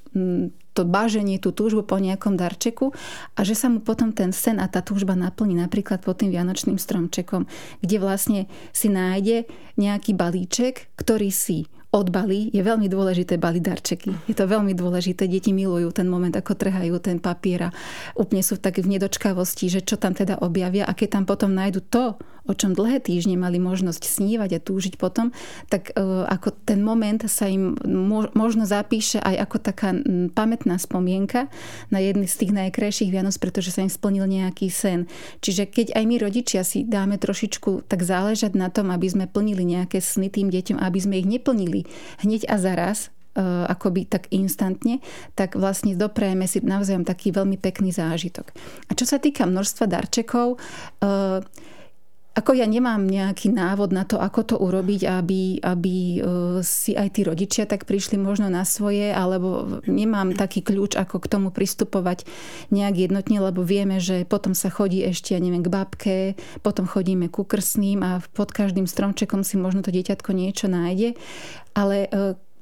to 0.71 0.87
báženie, 0.87 1.37
tú 1.37 1.51
túžbu 1.51 1.83
po 1.83 1.99
nejakom 1.99 2.39
darčeku 2.39 2.95
a 3.35 3.39
že 3.43 3.55
sa 3.55 3.67
mu 3.67 3.83
potom 3.83 4.15
ten 4.15 4.31
sen 4.31 4.57
a 4.57 4.67
tá 4.71 4.79
túžba 4.79 5.13
naplní 5.13 5.59
napríklad 5.59 5.99
pod 5.99 6.23
tým 6.23 6.31
vianočným 6.31 6.79
stromčekom, 6.79 7.45
kde 7.83 7.97
vlastne 7.99 8.41
si 8.71 8.87
nájde 8.87 9.47
nejaký 9.75 10.15
balíček, 10.15 10.91
ktorý 10.95 11.29
si 11.29 11.67
odbalí, 11.91 12.47
je 12.55 12.63
veľmi 12.63 12.87
dôležité 12.87 13.35
baliť 13.35 13.63
darčeky. 13.63 14.11
Je 14.31 14.35
to 14.35 14.47
veľmi 14.47 14.71
dôležité. 14.71 15.27
Deti 15.27 15.51
milujú 15.51 15.91
ten 15.91 16.07
moment, 16.07 16.31
ako 16.31 16.55
trhajú 16.55 17.03
ten 17.03 17.19
papier 17.19 17.67
a 17.67 17.75
úplne 18.15 18.39
sú 18.39 18.55
tak 18.55 18.79
v 18.79 18.95
nedočkavosti, 18.95 19.67
že 19.67 19.83
čo 19.83 19.99
tam 19.99 20.15
teda 20.15 20.39
objavia 20.39 20.87
a 20.87 20.95
keď 20.95 21.19
tam 21.19 21.23
potom 21.27 21.51
nájdu 21.51 21.83
to, 21.83 22.15
o 22.49 22.53
čom 22.53 22.73
dlhé 22.73 23.01
týždne 23.03 23.37
mali 23.37 23.61
možnosť 23.61 24.01
snívať 24.01 24.49
a 24.57 24.63
túžiť 24.63 24.97
potom, 24.97 25.29
tak 25.69 25.93
ako 26.27 26.53
ten 26.65 26.81
moment 26.81 27.21
sa 27.29 27.45
im 27.45 27.77
možno 28.33 28.65
zapíše 28.65 29.21
aj 29.21 29.35
ako 29.45 29.57
taká 29.61 29.89
pamätná 30.33 30.81
spomienka 30.81 31.47
na 31.93 32.01
jedný 32.01 32.25
z 32.25 32.45
tých 32.45 32.51
najkrajších 32.55 33.13
Vianoc, 33.13 33.37
pretože 33.37 33.69
sa 33.73 33.85
im 33.85 33.91
splnil 33.91 34.25
nejaký 34.25 34.67
sen. 34.73 35.05
Čiže 35.45 35.69
keď 35.69 35.87
aj 35.95 36.03
my 36.07 36.15
rodičia 36.17 36.61
si 36.65 36.81
dáme 36.83 37.21
trošičku 37.21 37.85
tak 37.85 38.01
záležať 38.01 38.57
na 38.57 38.73
tom, 38.73 38.89
aby 38.89 39.07
sme 39.07 39.25
plnili 39.29 39.61
nejaké 39.61 40.01
sny 40.01 40.33
tým 40.33 40.49
deťom, 40.49 40.81
aby 40.81 40.99
sme 40.99 41.21
ich 41.21 41.27
neplnili 41.29 41.85
hneď 42.25 42.49
a 42.49 42.57
zaraz, 42.57 43.13
E, 43.31 43.39
akoby 43.63 44.11
tak 44.11 44.27
instantne, 44.35 44.99
tak 45.39 45.55
vlastne 45.55 45.95
doprajeme 45.95 46.43
si 46.51 46.59
navzájom 46.59 47.07
taký 47.07 47.31
veľmi 47.31 47.55
pekný 47.55 47.95
zážitok. 47.95 48.51
A 48.51 48.91
čo 48.91 49.07
sa 49.07 49.23
týka 49.23 49.47
množstva 49.47 49.87
darčekov, 49.87 50.59
e, 50.99 51.39
ako 52.41 52.57
ja 52.57 52.65
nemám 52.65 53.05
nejaký 53.05 53.53
návod 53.53 53.93
na 53.93 54.01
to, 54.01 54.17
ako 54.17 54.41
to 54.41 54.55
urobiť, 54.57 55.05
aby, 55.05 55.61
aby 55.61 55.95
e, 56.17 56.19
si 56.65 56.97
aj 56.97 57.13
tí 57.13 57.21
rodičia 57.21 57.69
tak 57.69 57.85
prišli 57.85 58.17
možno 58.17 58.49
na 58.49 58.65
svoje, 58.65 59.13
alebo 59.13 59.79
nemám 59.85 60.33
taký 60.33 60.65
kľúč, 60.65 60.97
ako 60.97 61.21
k 61.21 61.29
tomu 61.29 61.53
pristupovať 61.53 62.25
nejak 62.73 62.97
jednotne, 62.97 63.37
lebo 63.37 63.61
vieme, 63.61 64.01
že 64.01 64.25
potom 64.25 64.57
sa 64.57 64.73
chodí 64.73 65.05
ešte, 65.05 65.37
ja 65.37 65.39
neviem, 65.39 65.61
k 65.61 65.69
babke, 65.69 66.17
potom 66.65 66.89
chodíme 66.89 67.29
ku 67.29 67.45
krsným 67.45 68.01
a 68.01 68.25
pod 68.33 68.49
každým 68.49 68.89
stromčekom 68.89 69.45
si 69.45 69.61
možno 69.61 69.85
to 69.85 69.93
dieťatko 69.93 70.33
niečo 70.33 70.65
nájde. 70.65 71.13
Ale 71.77 72.09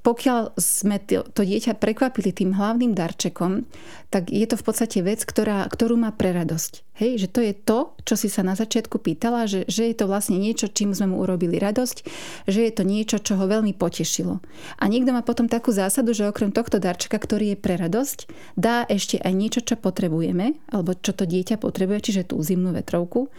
pokiaľ 0.02 0.56
sme 0.56 0.98
to, 1.04 1.42
dieťa 1.44 1.76
prekvapili 1.76 2.32
tým 2.32 2.56
hlavným 2.56 2.96
darčekom, 2.96 3.68
tak 4.10 4.34
je 4.34 4.46
to 4.50 4.58
v 4.58 4.66
podstate 4.66 5.00
vec, 5.06 5.22
ktorá, 5.22 5.68
ktorú 5.70 6.00
má 6.00 6.10
pre 6.16 6.34
radosť. 6.34 6.88
Hej, 7.00 7.12
že 7.24 7.28
to 7.32 7.40
je 7.40 7.54
to, 7.56 7.96
čo 8.04 8.20
si 8.20 8.28
sa 8.28 8.44
na 8.44 8.60
začiatku 8.60 9.00
pýtala, 9.00 9.48
že, 9.48 9.64
že 9.72 9.88
je 9.88 9.96
to 9.96 10.10
vlastne 10.12 10.36
niečo, 10.36 10.68
čím 10.68 10.92
sme 10.92 11.16
mu 11.16 11.24
urobili 11.24 11.56
radosť, 11.56 11.98
že 12.44 12.60
je 12.68 12.74
to 12.76 12.84
niečo, 12.84 13.24
čo 13.24 13.40
ho 13.40 13.46
veľmi 13.48 13.72
potešilo. 13.72 14.44
A 14.82 14.84
niekto 14.92 15.16
má 15.16 15.24
potom 15.24 15.48
takú 15.48 15.72
zásadu, 15.72 16.12
že 16.12 16.28
okrem 16.28 16.52
tohto 16.52 16.76
darčeka, 16.76 17.16
ktorý 17.16 17.56
je 17.56 17.58
pre 17.62 17.80
radosť, 17.80 18.28
dá 18.60 18.84
ešte 18.84 19.16
aj 19.16 19.32
niečo, 19.32 19.64
čo 19.64 19.80
potrebujeme, 19.80 20.60
alebo 20.68 20.92
čo 20.92 21.16
to 21.16 21.24
dieťa 21.24 21.56
potrebuje, 21.56 22.12
čiže 22.12 22.36
tú 22.36 22.44
zimnú 22.44 22.76
vetrovku, 22.76 23.32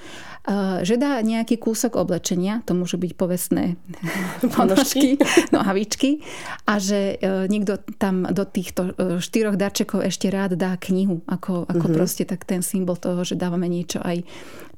že 0.83 0.97
dá 0.97 1.21
nejaký 1.21 1.61
kúsok 1.61 2.01
oblečenia, 2.01 2.65
to 2.65 2.73
môžu 2.73 2.97
byť 2.97 3.13
povestné 3.13 3.77
ponožky, 4.57 5.21
nohavičky, 5.53 6.25
a 6.65 6.81
že 6.81 7.21
e, 7.21 7.47
niekto 7.47 7.79
tam 8.01 8.25
do 8.25 8.49
týchto 8.49 8.97
e, 8.97 9.21
štyroch 9.21 9.61
darčekov 9.61 10.01
ešte 10.03 10.33
rád 10.33 10.57
dá 10.57 10.81
knihu, 10.81 11.21
ako, 11.29 11.69
ako 11.69 11.87
mm-hmm. 11.87 11.97
proste 11.97 12.25
tak 12.25 12.49
ten 12.49 12.65
symbol 12.65 12.97
toho, 12.97 13.23
že 13.23 13.37
dá 13.37 13.51
dávame 13.51 13.67
niečo 13.67 13.99
aj, 13.99 14.23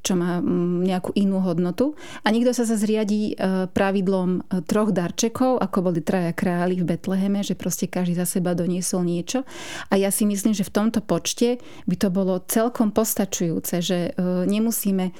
čo 0.01 0.17
má 0.17 0.41
nejakú 0.81 1.13
inú 1.13 1.45
hodnotu. 1.45 1.93
A 2.25 2.33
nikto 2.33 2.57
sa 2.57 2.65
zriadí 2.65 3.37
e, 3.37 3.69
pravidlom 3.69 4.49
troch 4.65 4.89
darčekov, 4.89 5.61
ako 5.61 5.93
boli 5.93 6.01
traja 6.01 6.33
králi 6.33 6.81
v 6.81 6.89
Betleheme, 6.89 7.45
že 7.45 7.53
proste 7.53 7.85
každý 7.85 8.17
za 8.17 8.25
seba 8.25 8.57
doniesol 8.57 9.05
niečo. 9.05 9.45
A 9.93 10.01
ja 10.01 10.09
si 10.09 10.25
myslím, 10.25 10.57
že 10.57 10.65
v 10.65 10.73
tomto 10.73 11.05
počte 11.05 11.61
by 11.85 11.95
to 12.01 12.09
bolo 12.09 12.41
celkom 12.49 12.89
postačujúce, 12.89 13.85
že 13.85 14.17
nemusíme 14.49 15.13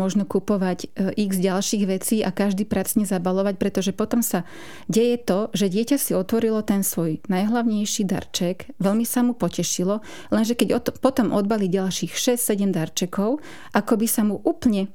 možno 0.00 0.24
kupovať 0.24 0.88
e, 0.96 1.28
x 1.28 1.36
ďalších 1.36 1.84
vecí 1.84 2.16
a 2.24 2.32
každý 2.32 2.64
pracne 2.64 3.04
zabalovať, 3.04 3.60
pretože 3.60 3.92
potom 3.92 4.24
sa 4.24 4.48
deje 4.88 5.20
to, 5.20 5.52
že 5.52 5.68
dieťa 5.68 6.00
si 6.00 6.16
otvorilo 6.16 6.64
ten 6.64 6.80
svoj 6.80 7.20
najhlavnejší 7.28 8.08
darček, 8.08 8.72
veľmi 8.80 9.04
sa 9.04 9.20
mu 9.20 9.36
potešilo, 9.36 10.00
lenže 10.32 10.56
keď 10.56 10.80
potom 11.04 11.36
odbali 11.36 11.68
ďalších 11.68 12.16
6-7 12.16 12.72
darčekov, 12.72 13.44
ako 13.76 13.92
by 14.00 14.06
sa 14.08 14.24
mu 14.24 14.40
úplne 14.40 14.88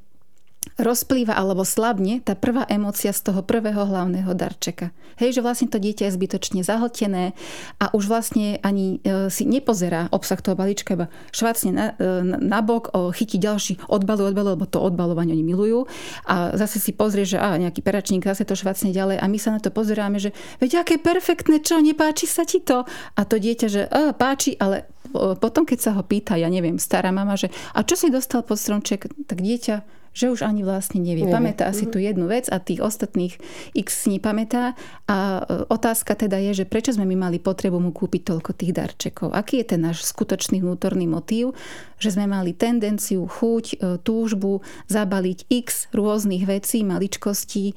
rozplýva 0.76 1.38
alebo 1.38 1.64
slabne 1.64 2.20
tá 2.20 2.34
prvá 2.36 2.68
emócia 2.68 3.14
z 3.14 3.32
toho 3.32 3.42
prvého 3.46 3.88
hlavného 3.88 4.34
darčeka. 4.36 4.92
Hej, 5.16 5.40
že 5.40 5.42
vlastne 5.46 5.72
to 5.72 5.80
dieťa 5.80 6.12
je 6.12 6.16
zbytočne 6.20 6.62
zahltené 6.66 7.32
a 7.80 7.88
už 7.96 8.12
vlastne 8.12 8.60
ani 8.60 9.00
e, 9.00 9.32
si 9.32 9.48
nepozerá 9.48 10.12
obsah 10.12 10.36
toho 10.44 10.60
balíčka, 10.60 11.00
iba 11.00 11.08
švácne 11.32 11.72
na, 11.72 11.86
e, 11.96 12.24
na 12.26 12.60
bok, 12.60 12.92
chytí 13.16 13.40
ďalší, 13.40 13.80
odbalu, 13.88 14.28
odbalu, 14.28 14.60
lebo 14.60 14.68
to 14.68 14.84
odbalovanie 14.84 15.32
oni 15.32 15.46
milujú 15.48 15.88
a 16.28 16.52
zase 16.60 16.84
si 16.84 16.92
pozrie, 16.92 17.24
že 17.24 17.40
á, 17.40 17.56
nejaký 17.56 17.80
peračník 17.80 18.28
zase 18.28 18.44
to 18.44 18.60
švácne 18.60 18.92
ďalej 18.92 19.24
a 19.24 19.26
my 19.32 19.38
sa 19.40 19.56
na 19.56 19.64
to 19.64 19.72
pozeráme, 19.72 20.20
že 20.20 20.36
veď 20.60 20.84
aké 20.84 20.96
perfektné, 21.00 21.64
čo, 21.64 21.80
nepáči 21.80 22.28
sa 22.28 22.44
ti 22.44 22.60
to? 22.60 22.84
A 23.16 23.22
to 23.24 23.40
dieťa, 23.40 23.68
že 23.72 23.82
á, 23.88 24.12
páči, 24.12 24.60
ale 24.60 24.92
potom, 25.16 25.64
keď 25.64 25.80
sa 25.80 25.92
ho 25.96 26.04
pýta, 26.04 26.36
ja 26.36 26.52
neviem, 26.52 26.76
stará 26.76 27.14
mama, 27.16 27.40
že 27.40 27.48
a 27.72 27.88
čo 27.88 27.96
si 27.96 28.12
dostal 28.12 28.44
pod 28.44 28.60
stromček, 28.60 29.08
tak 29.30 29.40
dieťa 29.40 30.05
že 30.16 30.32
už 30.32 30.48
ani 30.48 30.64
vlastne 30.64 31.04
nevie. 31.04 31.28
nevie. 31.28 31.36
Pamätá 31.36 31.68
si 31.76 31.92
tú 31.92 32.00
jednu 32.00 32.32
vec 32.32 32.48
a 32.48 32.64
tých 32.64 32.80
ostatných 32.80 33.36
x 33.76 34.08
nepamätá. 34.08 34.80
A 35.12 35.44
e, 35.44 35.68
otázka 35.68 36.16
teda 36.16 36.40
je, 36.40 36.64
že 36.64 36.66
prečo 36.66 36.96
sme 36.96 37.04
my 37.04 37.28
mali 37.28 37.38
potrebu 37.38 37.84
mu 37.84 37.92
kúpiť 37.92 38.32
toľko 38.32 38.56
tých 38.56 38.72
darčekov? 38.72 39.36
Aký 39.36 39.60
je 39.60 39.76
ten 39.76 39.84
náš 39.84 40.08
skutočný 40.08 40.64
vnútorný 40.64 41.04
motív? 41.04 41.52
Že 42.00 42.16
sme 42.16 42.26
mali 42.32 42.56
tendenciu, 42.56 43.28
chuť, 43.28 43.66
e, 43.76 44.00
túžbu 44.00 44.64
zabaliť 44.88 45.52
x 45.52 45.92
rôznych 45.92 46.48
vecí, 46.48 46.88
maličkostí, 46.88 47.66
e, 47.70 47.74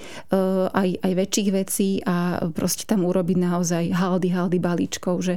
aj, 0.71 0.89
aj 1.03 1.13
väčších 1.19 1.49
vecí 1.51 1.99
a 2.07 2.47
proste 2.55 2.87
tam 2.87 3.03
urobiť 3.03 3.35
naozaj 3.35 3.85
haldy, 3.91 4.31
haldy 4.31 4.63
balíčkov. 4.63 5.27
Že 5.27 5.35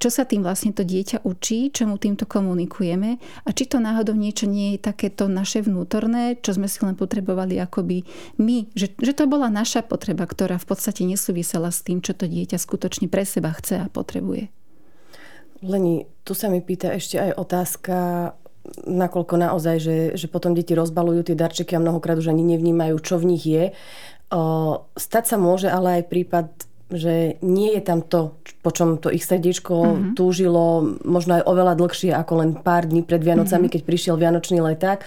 čo 0.00 0.08
sa 0.08 0.24
tým 0.24 0.40
vlastne 0.46 0.72
to 0.72 0.86
dieťa 0.86 1.28
učí, 1.28 1.68
čo 1.74 1.84
mu 1.84 2.00
týmto 2.00 2.24
komunikujeme 2.24 3.20
a 3.20 3.48
či 3.52 3.68
to 3.68 3.82
náhodou 3.82 4.14
niečo 4.14 4.48
nie 4.48 4.78
je 4.78 4.80
takéto 4.80 5.26
naše 5.26 5.60
vnútorné 5.60 6.21
čo 6.38 6.54
sme 6.56 6.70
si 6.70 6.78
len 6.82 6.94
potrebovali 6.94 7.58
akoby 7.58 8.06
my, 8.38 8.70
že, 8.72 8.94
že 8.98 9.12
to 9.12 9.26
bola 9.26 9.50
naša 9.50 9.82
potreba, 9.82 10.24
ktorá 10.24 10.56
v 10.56 10.66
podstate 10.68 11.02
nesúvisela 11.02 11.74
s 11.74 11.82
tým, 11.82 12.00
čo 12.00 12.14
to 12.14 12.30
dieťa 12.30 12.56
skutočne 12.56 13.10
pre 13.10 13.26
seba 13.26 13.50
chce 13.52 13.82
a 13.82 13.86
potrebuje. 13.90 14.48
Leni, 15.62 16.06
tu 16.26 16.34
sa 16.34 16.50
mi 16.50 16.58
pýta 16.58 16.90
ešte 16.90 17.22
aj 17.22 17.38
otázka, 17.38 17.96
nakoľko 18.86 19.34
naozaj, 19.38 19.76
že, 19.78 19.96
že 20.14 20.26
potom 20.30 20.54
deti 20.54 20.74
rozbalujú 20.74 21.30
tie 21.30 21.38
darčeky 21.38 21.74
a 21.74 21.82
mnohokrát 21.82 22.18
už 22.18 22.30
ani 22.30 22.46
nevnímajú, 22.46 22.94
čo 23.02 23.18
v 23.18 23.34
nich 23.34 23.44
je. 23.46 23.74
O, 24.30 24.42
stať 24.94 25.34
sa 25.34 25.36
môže 25.38 25.66
ale 25.66 26.02
aj 26.02 26.10
prípad, 26.10 26.46
že 26.92 27.40
nie 27.40 27.74
je 27.74 27.82
tam 27.82 28.04
to, 28.04 28.36
po 28.60 28.70
čom 28.70 29.00
to 29.00 29.08
ich 29.08 29.24
srdiečko 29.24 29.74
mm-hmm. 29.74 30.12
túžilo, 30.14 30.98
možno 31.02 31.40
aj 31.40 31.46
oveľa 31.48 31.74
dlhšie 31.78 32.12
ako 32.12 32.32
len 32.44 32.50
pár 32.60 32.86
dní 32.86 33.02
pred 33.02 33.24
Vianocami, 33.24 33.66
mm-hmm. 33.66 33.74
keď 33.80 33.82
prišiel 33.82 34.14
Vianočný 34.20 34.60
leták 34.60 35.02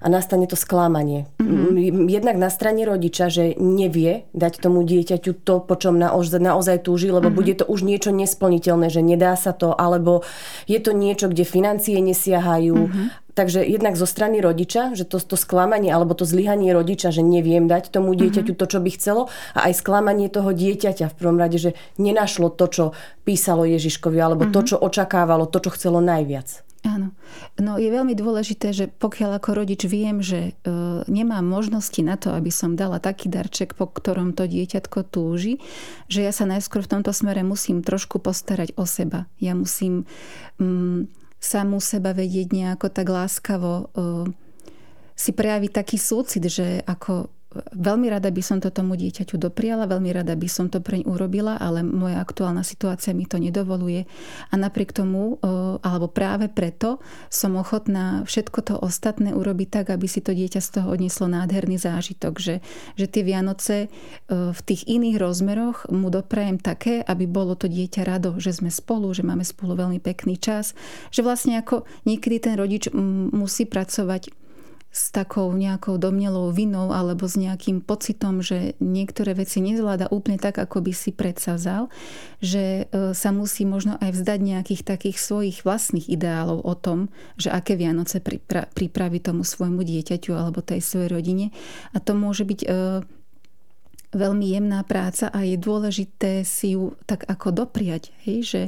a 0.00 0.06
nastane 0.08 0.48
to 0.48 0.56
sklamanie. 0.56 1.28
Mm-hmm. 1.38 2.08
Jednak 2.08 2.36
na 2.40 2.48
strane 2.48 2.88
rodiča, 2.88 3.28
že 3.28 3.44
nevie 3.60 4.24
dať 4.32 4.64
tomu 4.64 4.80
dieťaťu 4.82 5.44
to, 5.44 5.60
po 5.60 5.76
čom 5.76 6.00
naozaj, 6.00 6.40
naozaj 6.40 6.80
túži, 6.80 7.12
lebo 7.12 7.28
mm-hmm. 7.28 7.36
bude 7.36 7.54
to 7.60 7.64
už 7.68 7.84
niečo 7.84 8.10
nesplniteľné, 8.10 8.88
že 8.88 9.04
nedá 9.04 9.36
sa 9.36 9.52
to, 9.52 9.76
alebo 9.76 10.24
je 10.64 10.80
to 10.80 10.96
niečo, 10.96 11.28
kde 11.28 11.44
financie 11.44 12.00
nesiahajú. 12.00 12.76
Mm-hmm. 12.76 13.08
Takže 13.30 13.62
jednak 13.62 13.94
zo 13.94 14.10
strany 14.10 14.42
rodiča, 14.42 14.98
že 14.98 15.06
to, 15.06 15.22
to 15.22 15.38
sklamanie 15.38 15.88
alebo 15.88 16.18
to 16.18 16.26
zlyhanie 16.26 16.74
rodiča, 16.74 17.14
že 17.14 17.22
neviem 17.22 17.70
dať 17.70 17.94
tomu 17.94 18.16
dieťaťu 18.16 18.52
mm-hmm. 18.52 18.68
to, 18.68 18.72
čo 18.72 18.78
by 18.82 18.90
chcelo 18.96 19.22
a 19.54 19.70
aj 19.70 19.80
sklamanie 19.80 20.26
toho 20.32 20.50
dieťaťa 20.50 21.12
v 21.12 21.16
prvom 21.16 21.38
rade, 21.38 21.56
že 21.56 21.78
nenašlo 21.96 22.50
to, 22.52 22.66
čo 22.68 22.84
písalo 23.22 23.64
Ježiškovi 23.68 24.18
alebo 24.18 24.48
mm-hmm. 24.48 24.56
to, 24.56 24.60
čo 24.74 24.76
očakávalo, 24.76 25.46
to, 25.46 25.62
čo 25.62 25.70
chcelo 25.76 26.02
najviac. 26.02 26.69
Áno. 26.80 27.12
No 27.60 27.76
je 27.76 27.92
veľmi 27.92 28.16
dôležité, 28.16 28.72
že 28.72 28.88
pokiaľ 28.88 29.36
ako 29.36 29.50
rodič 29.52 29.84
viem, 29.84 30.24
že 30.24 30.56
e, 30.64 30.72
nemám 31.12 31.44
možnosti 31.44 32.00
na 32.00 32.16
to, 32.16 32.32
aby 32.32 32.48
som 32.48 32.72
dala 32.72 32.96
taký 32.96 33.28
darček, 33.28 33.76
po 33.76 33.84
ktorom 33.84 34.32
to 34.32 34.48
dieťatko 34.48 35.04
túži, 35.12 35.60
že 36.08 36.24
ja 36.24 36.32
sa 36.32 36.48
najskôr 36.48 36.80
v 36.80 36.96
tomto 36.96 37.12
smere 37.12 37.44
musím 37.44 37.84
trošku 37.84 38.16
postarať 38.16 38.72
o 38.80 38.88
seba. 38.88 39.28
Ja 39.36 39.52
musím 39.52 40.08
mm, 40.56 41.12
samú 41.36 41.84
seba 41.84 42.16
vedieť 42.16 42.48
nejako 42.48 42.88
tak 42.88 43.12
láskavo 43.12 43.72
e, 43.72 43.84
si 45.12 45.36
prejaviť 45.36 45.84
taký 45.84 46.00
súcit, 46.00 46.48
že 46.48 46.80
ako 46.88 47.28
veľmi 47.74 48.06
rada 48.06 48.30
by 48.30 48.42
som 48.42 48.62
to 48.62 48.70
tomu 48.70 48.94
dieťaťu 48.94 49.34
dopriala, 49.34 49.90
veľmi 49.90 50.14
rada 50.14 50.38
by 50.38 50.46
som 50.46 50.70
to 50.70 50.78
preň 50.78 51.02
urobila, 51.06 51.58
ale 51.58 51.82
moja 51.82 52.22
aktuálna 52.22 52.62
situácia 52.62 53.10
mi 53.10 53.26
to 53.26 53.42
nedovoluje. 53.42 54.06
A 54.50 54.54
napriek 54.54 54.94
tomu, 54.94 55.42
alebo 55.82 56.06
práve 56.06 56.46
preto, 56.46 57.02
som 57.26 57.58
ochotná 57.58 58.22
všetko 58.22 58.58
to 58.62 58.74
ostatné 58.78 59.34
urobiť 59.34 59.68
tak, 59.82 59.86
aby 59.90 60.06
si 60.06 60.22
to 60.22 60.30
dieťa 60.30 60.62
z 60.62 60.68
toho 60.78 60.94
odnieslo 60.94 61.26
nádherný 61.26 61.82
zážitok. 61.82 62.38
Že, 62.38 62.56
že 62.94 63.06
tie 63.10 63.22
Vianoce 63.26 63.90
v 64.30 64.60
tých 64.62 64.86
iných 64.86 65.18
rozmeroch 65.18 65.90
mu 65.90 66.06
doprajem 66.06 66.62
také, 66.62 67.02
aby 67.02 67.26
bolo 67.26 67.58
to 67.58 67.66
dieťa 67.66 68.06
rado, 68.06 68.38
že 68.38 68.54
sme 68.54 68.70
spolu, 68.70 69.10
že 69.10 69.26
máme 69.26 69.42
spolu 69.42 69.74
veľmi 69.74 69.98
pekný 69.98 70.38
čas. 70.38 70.78
Že 71.10 71.26
vlastne 71.26 71.58
ako 71.58 71.82
niekedy 72.06 72.46
ten 72.46 72.54
rodič 72.54 72.86
musí 73.34 73.66
pracovať 73.66 74.30
s 74.90 75.14
takou 75.14 75.46
nejakou 75.54 76.02
domnelou 76.02 76.50
vinou 76.50 76.90
alebo 76.90 77.30
s 77.30 77.38
nejakým 77.38 77.78
pocitom, 77.78 78.42
že 78.42 78.74
niektoré 78.82 79.38
veci 79.38 79.62
nezvláda 79.62 80.10
úplne 80.10 80.34
tak, 80.34 80.58
ako 80.58 80.82
by 80.82 80.90
si 80.90 81.14
predsavzal, 81.14 81.86
že 82.42 82.90
e, 82.90 83.14
sa 83.14 83.30
musí 83.30 83.62
možno 83.62 83.94
aj 84.02 84.18
vzdať 84.18 84.40
nejakých 84.42 84.82
takých 84.82 85.16
svojich 85.22 85.62
vlastných 85.62 86.10
ideálov 86.10 86.66
o 86.66 86.74
tom, 86.74 87.06
že 87.38 87.54
aké 87.54 87.78
Vianoce 87.78 88.18
pripraví 88.74 89.22
tomu 89.22 89.46
svojmu 89.46 89.86
dieťaťu 89.86 90.34
alebo 90.34 90.58
tej 90.58 90.82
svojej 90.82 91.08
rodine. 91.14 91.46
A 91.94 92.02
to 92.02 92.18
môže 92.18 92.42
byť 92.42 92.60
e, 92.66 92.68
veľmi 94.10 94.46
jemná 94.50 94.82
práca 94.82 95.30
a 95.30 95.46
je 95.46 95.54
dôležité 95.54 96.42
si 96.42 96.74
ju 96.74 96.98
tak 97.06 97.22
ako 97.30 97.64
dopriať, 97.64 98.10
hej, 98.26 98.38
že 98.42 98.62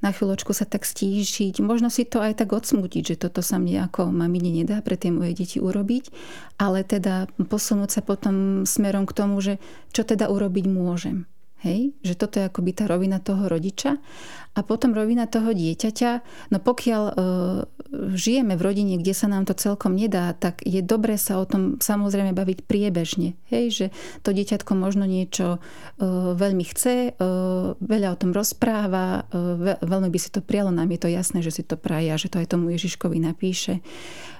na 0.00 0.10
chvíľočku 0.10 0.50
sa 0.56 0.64
tak 0.64 0.88
stíšiť, 0.88 1.60
možno 1.60 1.92
si 1.92 2.08
to 2.08 2.24
aj 2.24 2.40
tak 2.40 2.50
odsmútiť, 2.50 3.14
že 3.14 3.20
toto 3.20 3.44
sa 3.44 3.60
mne 3.60 3.86
ako 3.86 4.10
mamine 4.10 4.50
nedá 4.50 4.80
pre 4.80 4.96
tie 4.96 5.12
moje 5.12 5.36
deti 5.36 5.58
urobiť, 5.60 6.10
ale 6.56 6.82
teda 6.82 7.28
posunúť 7.36 7.90
sa 7.90 8.02
potom 8.02 8.64
smerom 8.64 9.04
k 9.04 9.16
tomu, 9.16 9.38
že 9.44 9.60
čo 9.92 10.02
teda 10.02 10.32
urobiť 10.32 10.66
môžem. 10.66 11.28
Hej? 11.60 11.92
Že 12.00 12.14
toto 12.16 12.34
je 12.40 12.48
akoby 12.48 12.70
tá 12.72 12.84
rovina 12.88 13.20
toho 13.20 13.46
rodiča. 13.46 14.00
A 14.50 14.60
potom 14.66 14.90
rovina 14.90 15.30
toho 15.30 15.54
dieťaťa, 15.54 16.10
no 16.50 16.58
pokiaľ 16.58 17.02
e, 17.06 17.12
žijeme 18.18 18.58
v 18.58 18.64
rodine, 18.66 18.94
kde 18.98 19.14
sa 19.14 19.30
nám 19.30 19.46
to 19.46 19.54
celkom 19.54 19.94
nedá, 19.94 20.34
tak 20.34 20.66
je 20.66 20.82
dobré 20.82 21.14
sa 21.14 21.38
o 21.38 21.46
tom 21.46 21.78
samozrejme 21.78 22.34
baviť 22.34 22.66
priebežne. 22.66 23.38
Hej? 23.46 23.64
Že 23.70 23.86
to 24.26 24.30
dieťatko 24.34 24.72
možno 24.74 25.06
niečo 25.06 25.56
e, 25.56 25.58
veľmi 26.34 26.64
chce, 26.66 27.14
e, 27.14 27.30
veľa 27.78 28.08
o 28.10 28.20
tom 28.20 28.34
rozpráva, 28.34 29.30
e, 29.30 29.78
veľmi 29.78 30.10
by 30.10 30.18
si 30.18 30.34
to 30.34 30.42
prialo, 30.42 30.74
nám 30.74 30.90
je 30.90 31.00
to 31.06 31.08
jasné, 31.14 31.38
že 31.46 31.54
si 31.54 31.62
to 31.62 31.78
praje 31.78 32.10
a 32.10 32.18
že 32.18 32.26
to 32.26 32.42
aj 32.42 32.50
tomu 32.50 32.74
Ježiškovi 32.74 33.22
napíše 33.22 33.78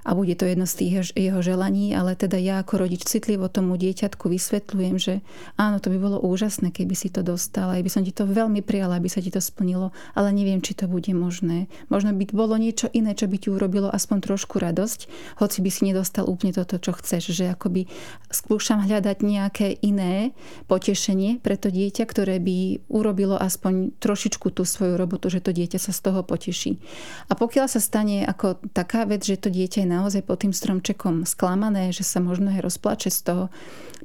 a 0.05 0.17
bude 0.17 0.33
to 0.37 0.49
jedno 0.49 0.65
z 0.65 0.75
tých 0.75 0.93
jeho 1.12 1.41
želaní, 1.45 1.93
ale 1.93 2.17
teda 2.17 2.41
ja 2.41 2.65
ako 2.65 2.87
rodič 2.87 3.05
citlivo 3.05 3.53
tomu 3.53 3.77
dieťatku 3.77 4.33
vysvetľujem, 4.33 4.97
že 4.97 5.15
áno, 5.61 5.77
to 5.79 5.93
by 5.93 5.99
bolo 6.00 6.19
úžasné, 6.25 6.73
keby 6.73 6.95
si 6.97 7.10
to 7.11 7.26
dostala, 7.26 7.76
aj 7.76 7.85
by 7.85 7.90
som 7.90 8.02
ti 8.07 8.14
to 8.14 8.25
veľmi 8.25 8.62
prijala, 8.62 8.97
aby 8.97 9.11
sa 9.11 9.19
ti 9.19 9.29
to 9.29 9.43
splnilo, 9.43 9.90
ale 10.14 10.31
neviem, 10.31 10.62
či 10.62 10.79
to 10.79 10.87
bude 10.87 11.11
možné. 11.11 11.67
Možno 11.90 12.14
by 12.14 12.31
bolo 12.31 12.55
niečo 12.57 12.87
iné, 12.95 13.12
čo 13.19 13.26
by 13.26 13.37
ti 13.37 13.49
urobilo 13.50 13.90
aspoň 13.90 14.23
trošku 14.23 14.62
radosť, 14.62 15.11
hoci 15.43 15.59
by 15.61 15.71
si 15.71 15.81
nedostal 15.90 16.31
úplne 16.31 16.55
toto, 16.55 16.79
čo 16.79 16.95
chceš, 16.95 17.35
že 17.35 17.50
akoby 17.50 17.90
skúšam 18.31 18.87
hľadať 18.87 19.19
nejaké 19.26 19.75
iné 19.83 20.33
potešenie 20.71 21.43
pre 21.43 21.59
to 21.59 21.69
dieťa, 21.75 22.07
ktoré 22.07 22.38
by 22.38 22.87
urobilo 22.87 23.35
aspoň 23.35 23.99
trošičku 23.99 24.55
tú 24.55 24.62
svoju 24.62 24.95
robotu, 24.95 25.29
že 25.29 25.43
to 25.43 25.50
dieťa 25.50 25.83
sa 25.83 25.90
z 25.90 26.00
toho 26.07 26.23
poteší. 26.23 26.79
A 27.26 27.35
pokiaľ 27.35 27.67
sa 27.67 27.83
stane 27.83 28.23
ako 28.23 28.62
taká 28.71 29.02
vec, 29.05 29.26
že 29.26 29.40
to 29.40 29.50
dieťa 29.50 29.83
je 29.83 29.88
naozaj 29.88 30.23
pod 30.23 30.47
tým 30.47 30.55
stromčekom 30.55 31.26
sklamané, 31.26 31.90
že 31.90 32.07
sa 32.07 32.23
možno 32.23 32.55
aj 32.55 32.62
rozplače 32.62 33.11
z 33.11 33.21
toho, 33.26 33.45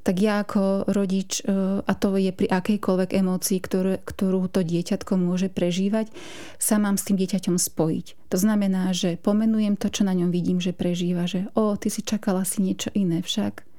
tak 0.05 0.21
ja 0.21 0.45
ako 0.45 0.85
rodič, 0.93 1.41
e, 1.41 1.81
a 1.81 1.93
to 1.97 2.13
je 2.13 2.29
pri 2.29 2.45
akejkoľvek 2.45 2.85
emócii, 3.03 3.59
ktorú, 3.59 3.99
ktorú 4.07 4.47
to 4.47 4.63
dieťatko 4.63 5.19
môže 5.19 5.51
prežívať, 5.51 6.07
sa 6.55 6.79
mám 6.79 6.95
s 6.95 7.11
tým 7.11 7.19
dieťaťom 7.19 7.59
spojiť. 7.59 8.31
To 8.31 8.37
znamená, 8.39 8.95
že 8.95 9.19
pomenujem 9.19 9.75
to, 9.75 9.91
čo 9.91 10.07
na 10.07 10.15
ňom 10.15 10.31
vidím, 10.31 10.63
že 10.63 10.71
prežíva, 10.71 11.27
že 11.27 11.51
o, 11.59 11.75
ty 11.75 11.91
si 11.91 11.99
čakala 11.99 12.47
si 12.47 12.63
niečo 12.63 12.87
iné 12.95 13.19
však 13.19 13.75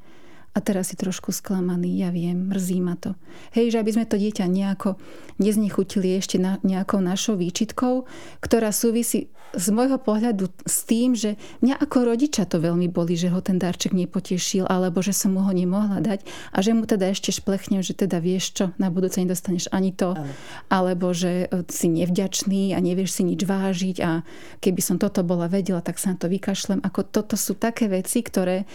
a 0.56 0.58
teraz 0.64 0.88
si 0.88 0.96
trošku 0.96 1.36
sklamaný, 1.36 2.00
ja 2.00 2.08
viem, 2.08 2.48
mrzí 2.48 2.80
ma 2.80 2.96
to. 2.96 3.12
Hej, 3.52 3.76
že 3.76 3.80
aby 3.84 3.92
sme 3.92 4.08
to 4.08 4.16
dieťa 4.16 4.48
nejako 4.48 4.96
neznechutili 5.36 6.16
ešte 6.16 6.40
na, 6.40 6.56
nejakou 6.64 7.04
našou 7.04 7.36
výčitkou, 7.36 8.08
ktorá 8.40 8.72
súvisí 8.72 9.28
z 9.52 9.66
môjho 9.70 10.00
pohľadu 10.00 10.50
s 10.66 10.88
tým, 10.88 11.12
že 11.14 11.38
mňa 11.60 11.78
ako 11.78 12.12
rodiča 12.12 12.48
to 12.48 12.58
veľmi 12.58 12.90
boli, 12.90 13.14
že 13.14 13.30
ho 13.30 13.38
ten 13.44 13.60
darček 13.60 13.94
nepotešil, 13.94 14.66
alebo 14.66 15.04
že 15.04 15.14
som 15.14 15.36
mu 15.36 15.44
ho 15.44 15.52
nemohla 15.52 16.02
dať 16.02 16.24
a 16.50 16.58
že 16.64 16.72
mu 16.74 16.88
teda 16.88 17.12
ešte 17.12 17.30
šplechnem, 17.30 17.84
že 17.84 17.94
teda 17.94 18.18
vieš 18.18 18.56
čo, 18.56 18.64
na 18.80 18.88
budúce 18.90 19.20
nedostaneš 19.22 19.70
ani 19.70 19.92
to, 19.94 20.16
ano. 20.16 20.32
alebo 20.72 21.12
že 21.14 21.46
e, 21.46 21.62
si 21.70 21.86
nevďačný 21.92 22.74
a 22.74 22.78
nevieš 22.82 23.20
si 23.20 23.22
nič 23.22 23.44
vážiť 23.46 23.96
a 24.02 24.26
keby 24.60 24.80
som 24.82 24.96
toto 24.98 25.22
bola 25.22 25.46
vedela, 25.46 25.84
tak 25.84 26.00
sa 26.00 26.12
na 26.12 26.16
to 26.18 26.26
vykašlem. 26.26 26.82
Ako 26.82 27.06
toto 27.06 27.38
sú 27.38 27.54
také 27.54 27.86
veci, 27.86 28.20
ktoré 28.20 28.66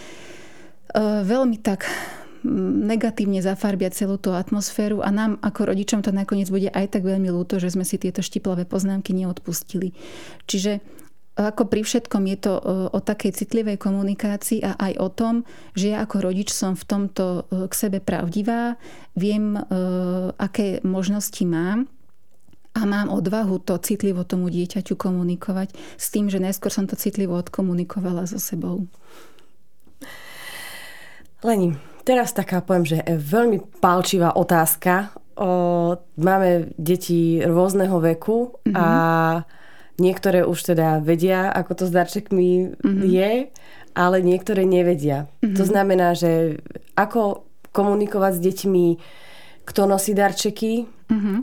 veľmi 0.99 1.57
tak 1.63 1.87
mm, 2.43 2.87
negatívne 2.87 3.39
zafarbia 3.39 3.91
celú 3.91 4.19
tú 4.19 4.35
atmosféru 4.35 4.99
a 5.03 5.09
nám 5.11 5.39
ako 5.39 5.71
rodičom 5.71 6.03
to 6.03 6.11
nakoniec 6.11 6.51
bude 6.51 6.67
aj 6.71 6.97
tak 6.97 7.03
veľmi 7.07 7.31
ľúto, 7.31 7.59
že 7.59 7.71
sme 7.71 7.87
si 7.87 7.95
tieto 7.95 8.19
štiplavé 8.19 8.67
poznámky 8.67 9.15
neodpustili. 9.15 9.95
Čiže 10.45 10.83
ako 11.31 11.71
pri 11.71 11.81
všetkom 11.87 12.23
je 12.27 12.37
to 12.43 12.53
e, 12.59 12.63
o 12.91 12.99
takej 12.99 13.31
citlivej 13.31 13.79
komunikácii 13.79 14.59
a 14.67 14.75
aj 14.75 14.93
o 14.99 15.07
tom, 15.07 15.35
že 15.73 15.95
ja 15.95 16.03
ako 16.03 16.27
rodič 16.27 16.51
som 16.51 16.75
v 16.75 16.83
tomto 16.83 17.47
k 17.47 17.73
sebe 17.73 18.03
pravdivá, 18.03 18.75
viem, 19.15 19.55
aké 20.35 20.83
možnosti 20.83 21.41
mám 21.47 21.87
a 22.71 22.87
mám 22.87 23.11
odvahu 23.11 23.59
to 23.59 23.75
citlivo 23.83 24.23
tomu 24.23 24.47
dieťaťu 24.47 24.95
komunikovať 24.95 25.75
s 25.99 26.07
tým, 26.11 26.31
že 26.31 26.39
najskôr 26.39 26.71
som 26.71 26.87
to 26.87 26.95
citlivo 26.95 27.35
odkomunikovala 27.35 28.23
so 28.27 28.39
sebou. 28.39 28.87
Leni, 31.41 31.73
teraz 32.05 32.37
taká 32.37 32.61
poviem, 32.61 32.85
že 32.85 32.97
je 33.01 33.17
veľmi 33.17 33.81
palčivá 33.81 34.37
otázka. 34.37 35.09
O, 35.33 35.97
máme 36.21 36.69
deti 36.77 37.41
rôzneho 37.41 37.97
veku 37.97 38.61
mm-hmm. 38.61 38.75
a 38.77 38.87
niektoré 39.97 40.45
už 40.45 40.73
teda 40.73 41.01
vedia, 41.01 41.49
ako 41.49 41.71
to 41.81 41.83
s 41.89 41.93
darčekmi 41.93 42.77
mm-hmm. 42.77 43.03
je, 43.09 43.31
ale 43.97 44.17
niektoré 44.21 44.69
nevedia. 44.69 45.25
Mm-hmm. 45.41 45.57
To 45.57 45.63
znamená, 45.65 46.13
že 46.13 46.61
ako 46.93 47.49
komunikovať 47.73 48.37
s 48.37 48.41
deťmi, 48.45 48.87
kto 49.65 49.81
nosí 49.89 50.13
darčeky, 50.13 50.85
mm-hmm. 50.85 51.37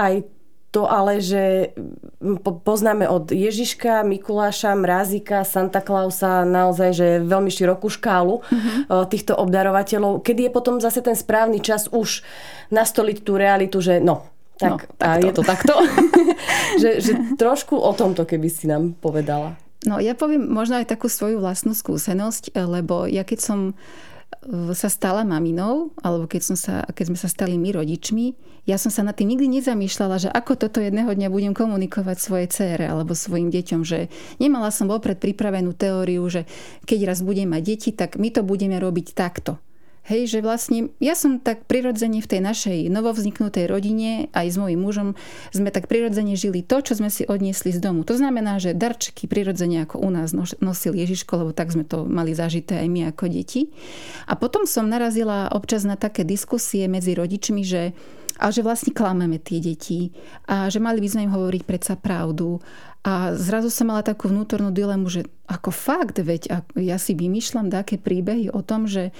aj 0.00 0.14
to 0.70 0.86
ale, 0.86 1.18
že 1.18 1.74
poznáme 2.46 3.10
od 3.10 3.34
Ježiška, 3.34 4.06
Mikuláša, 4.06 4.78
Mrázika, 4.78 5.42
Santa 5.42 5.82
Clausa 5.82 6.46
naozaj, 6.46 6.90
že 6.94 7.08
veľmi 7.26 7.50
širokú 7.50 7.90
škálu 7.90 8.38
mm-hmm. 8.38 9.10
týchto 9.10 9.34
obdarovateľov. 9.34 10.22
Kedy 10.22 10.46
je 10.46 10.54
potom 10.54 10.78
zase 10.78 11.02
ten 11.02 11.18
správny 11.18 11.58
čas 11.58 11.90
už 11.90 12.22
nastoliť 12.70 13.18
tú 13.26 13.34
realitu, 13.34 13.82
že 13.82 13.98
no, 13.98 14.30
tak, 14.62 14.70
no, 14.70 14.76
takto. 14.94 15.02
a 15.02 15.08
je 15.18 15.32
to 15.34 15.42
takto. 15.52 15.74
že, 16.78 16.90
že 17.02 17.12
trošku 17.34 17.74
o 17.74 17.90
tomto, 17.90 18.22
keby 18.22 18.46
si 18.46 18.70
nám 18.70 18.94
povedala. 18.94 19.58
No 19.88 19.96
ja 19.96 20.12
poviem 20.12 20.44
možno 20.44 20.76
aj 20.76 20.92
takú 20.92 21.08
svoju 21.08 21.40
vlastnú 21.40 21.72
skúsenosť, 21.72 22.52
lebo 22.52 23.08
ja 23.08 23.24
keď 23.24 23.38
som 23.40 23.60
sa 24.72 24.88
stala 24.88 25.20
maminou, 25.20 25.92
alebo 26.00 26.24
keď, 26.24 26.42
som 26.42 26.56
sa, 26.56 26.88
keď 26.88 27.12
sme 27.12 27.18
sa 27.20 27.28
stali 27.28 27.60
my 27.60 27.76
rodičmi, 27.76 28.32
ja 28.64 28.80
som 28.80 28.88
sa 28.88 29.04
nad 29.04 29.16
tým 29.16 29.36
nikdy 29.36 29.60
nezamýšľala, 29.60 30.16
že 30.16 30.28
ako 30.32 30.56
toto 30.56 30.80
jedného 30.80 31.12
dňa 31.12 31.28
budem 31.28 31.52
komunikovať 31.52 32.16
svojej 32.16 32.48
cére 32.48 32.84
alebo 32.88 33.12
svojim 33.12 33.52
deťom, 33.52 33.80
že 33.84 34.08
nemala 34.40 34.72
som 34.72 34.88
vopred 34.88 35.20
pripravenú 35.20 35.76
teóriu, 35.76 36.24
že 36.28 36.48
keď 36.88 37.12
raz 37.12 37.20
budem 37.20 37.52
mať 37.52 37.62
deti, 37.64 37.90
tak 37.92 38.16
my 38.16 38.32
to 38.32 38.40
budeme 38.40 38.76
robiť 38.80 39.12
takto. 39.12 39.60
Hej, 40.00 40.32
že 40.32 40.38
vlastne 40.40 40.90
ja 40.98 41.12
som 41.12 41.36
tak 41.38 41.68
prirodzene 41.68 42.24
v 42.24 42.30
tej 42.30 42.40
našej 42.40 42.78
novovzniknutej 42.88 43.68
rodine 43.68 44.32
aj 44.32 44.46
s 44.48 44.56
mojím 44.56 44.80
mužom 44.80 45.08
sme 45.52 45.68
tak 45.68 45.86
prirodzene 45.86 46.34
žili 46.34 46.64
to, 46.64 46.80
čo 46.80 46.96
sme 46.96 47.12
si 47.12 47.28
odniesli 47.28 47.70
z 47.70 47.78
domu. 47.84 48.02
To 48.08 48.16
znamená, 48.16 48.56
že 48.56 48.72
darčeky 48.72 49.28
prirodzene 49.28 49.84
ako 49.84 50.00
u 50.00 50.10
nás 50.10 50.32
nosil 50.58 50.96
Ježiško, 50.96 51.44
lebo 51.44 51.50
tak 51.52 51.70
sme 51.70 51.84
to 51.84 52.08
mali 52.08 52.32
zažité 52.32 52.80
aj 52.80 52.88
my 52.88 53.00
ako 53.12 53.28
deti. 53.28 53.68
A 54.24 54.34
potom 54.40 54.64
som 54.64 54.88
narazila 54.88 55.52
občas 55.52 55.84
na 55.84 56.00
také 56.00 56.24
diskusie 56.24 56.88
medzi 56.88 57.12
rodičmi, 57.12 57.62
že 57.62 57.92
a 58.40 58.48
že 58.48 58.64
vlastne 58.64 58.96
klameme 58.96 59.36
tie 59.36 59.60
deti 59.60 60.16
a 60.48 60.72
že 60.72 60.80
mali 60.80 61.04
by 61.04 61.08
sme 61.12 61.28
im 61.28 61.34
hovoriť 61.36 61.62
predsa 61.68 61.94
pravdu. 62.00 62.56
A 63.00 63.32
zrazu 63.32 63.72
som 63.72 63.88
mala 63.88 64.04
takú 64.04 64.28
vnútornú 64.28 64.76
dilemu, 64.76 65.08
že 65.08 65.24
ako 65.48 65.72
fakt, 65.72 66.20
veď 66.20 66.68
ja 66.76 67.00
si 67.00 67.16
vymýšľam 67.16 67.72
také 67.72 67.96
príbehy 67.96 68.52
o 68.52 68.60
tom, 68.60 68.84
že 68.84 69.16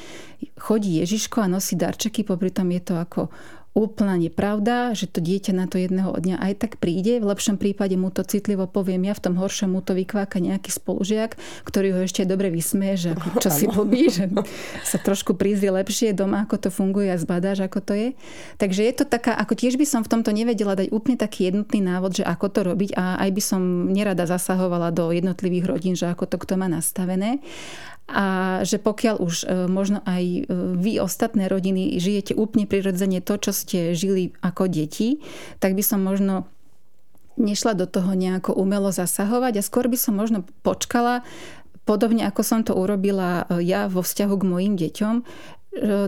chodí 0.61 1.01
Ježiško 1.01 1.41
a 1.41 1.49
nosí 1.49 1.81
darčeky, 1.81 2.21
popri 2.21 2.53
tom 2.53 2.69
je 2.77 2.83
to 2.85 2.95
ako 3.01 3.33
úplná 3.71 4.19
nepravda, 4.19 4.99
že 4.99 5.07
to 5.07 5.23
dieťa 5.23 5.55
na 5.55 5.71
to 5.71 5.79
jedného 5.79 6.11
dňa 6.11 6.43
aj 6.43 6.53
tak 6.59 6.73
príde. 6.83 7.23
V 7.23 7.31
lepšom 7.31 7.55
prípade 7.55 7.95
mu 7.95 8.11
to 8.11 8.27
citlivo 8.27 8.67
poviem 8.67 9.07
ja, 9.07 9.15
v 9.15 9.23
tom 9.31 9.35
horšom 9.39 9.71
mu 9.71 9.81
to 9.81 9.95
vykváka 9.95 10.43
nejaký 10.43 10.75
spolužiak, 10.75 11.39
ktorý 11.63 11.95
ho 11.95 12.01
ešte 12.03 12.27
dobre 12.27 12.51
vysmeje, 12.51 13.07
že 13.07 13.09
ako, 13.15 13.27
čo 13.47 13.51
si 13.55 13.67
pobí, 13.71 14.11
že 14.11 14.27
sa 14.83 14.99
trošku 14.99 15.39
prízri 15.39 15.71
lepšie 15.71 16.11
doma, 16.11 16.43
ako 16.51 16.67
to 16.67 16.71
funguje 16.75 17.15
a 17.15 17.17
zbadáš, 17.17 17.63
ako 17.63 17.79
to 17.79 17.93
je. 17.95 18.09
Takže 18.59 18.83
je 18.83 18.95
to 18.99 19.05
taká, 19.07 19.39
ako 19.39 19.55
tiež 19.55 19.79
by 19.79 19.87
som 19.87 20.03
v 20.03 20.19
tomto 20.19 20.35
nevedela 20.35 20.75
dať 20.75 20.91
úplne 20.91 21.15
taký 21.15 21.55
jednotný 21.55 21.79
návod, 21.79 22.19
že 22.19 22.25
ako 22.27 22.47
to 22.51 22.61
robiť 22.67 22.91
a 22.99 23.23
aj 23.23 23.31
by 23.31 23.43
som 23.43 23.63
nerada 23.95 24.27
zasahovala 24.27 24.91
do 24.91 25.15
jednotlivých 25.15 25.71
rodín, 25.71 25.95
že 25.95 26.11
ako 26.11 26.27
to 26.27 26.37
kto 26.43 26.59
má 26.59 26.67
nastavené 26.67 27.39
a 28.11 28.27
že 28.67 28.83
pokiaľ 28.83 29.17
už 29.23 29.35
e, 29.43 29.47
možno 29.71 30.03
aj 30.03 30.25
e, 30.25 30.41
vy 30.77 30.99
ostatné 30.99 31.47
rodiny 31.47 31.97
žijete 32.03 32.35
úplne 32.35 32.67
prirodzene 32.67 33.23
to, 33.23 33.39
čo 33.39 33.55
ste 33.55 33.95
žili 33.95 34.35
ako 34.43 34.67
deti, 34.67 35.23
tak 35.63 35.79
by 35.79 35.83
som 35.87 36.03
možno 36.03 36.51
nešla 37.39 37.79
do 37.79 37.87
toho 37.87 38.13
nejako 38.13 38.53
umelo 38.53 38.91
zasahovať 38.91 39.63
a 39.63 39.67
skôr 39.67 39.87
by 39.87 39.97
som 39.97 40.19
možno 40.19 40.45
počkala 40.67 41.23
podobne 41.89 42.29
ako 42.29 42.43
som 42.45 42.61
to 42.63 42.77
urobila 42.77 43.49
ja 43.59 43.89
vo 43.89 44.05
vzťahu 44.05 44.35
k 44.37 44.45
mojim 44.47 44.75
deťom, 44.77 45.15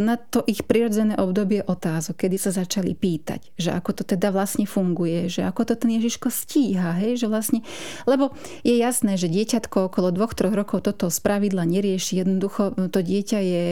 na 0.03 0.19
to 0.19 0.43
ich 0.51 0.67
prirodzené 0.67 1.15
obdobie 1.15 1.63
otázok, 1.63 2.27
kedy 2.27 2.35
sa 2.35 2.51
začali 2.51 2.99
pýtať, 2.99 3.55
že 3.55 3.71
ako 3.71 3.95
to 3.95 4.03
teda 4.03 4.35
vlastne 4.35 4.67
funguje, 4.67 5.31
že 5.31 5.47
ako 5.47 5.71
to 5.71 5.75
ten 5.79 5.95
Ježiško 6.03 6.35
stíha, 6.35 6.99
hej, 6.99 7.23
že 7.23 7.31
vlastne, 7.31 7.63
lebo 8.03 8.35
je 8.67 8.75
jasné, 8.75 9.15
že 9.15 9.31
dieťatko 9.31 9.87
okolo 9.87 10.11
dvoch, 10.11 10.35
troch 10.35 10.55
rokov 10.55 10.83
toto 10.83 11.07
spravidla 11.07 11.63
nerieši, 11.63 12.27
jednoducho 12.27 12.75
to 12.91 13.01
dieťa 13.07 13.39
je 13.39 13.67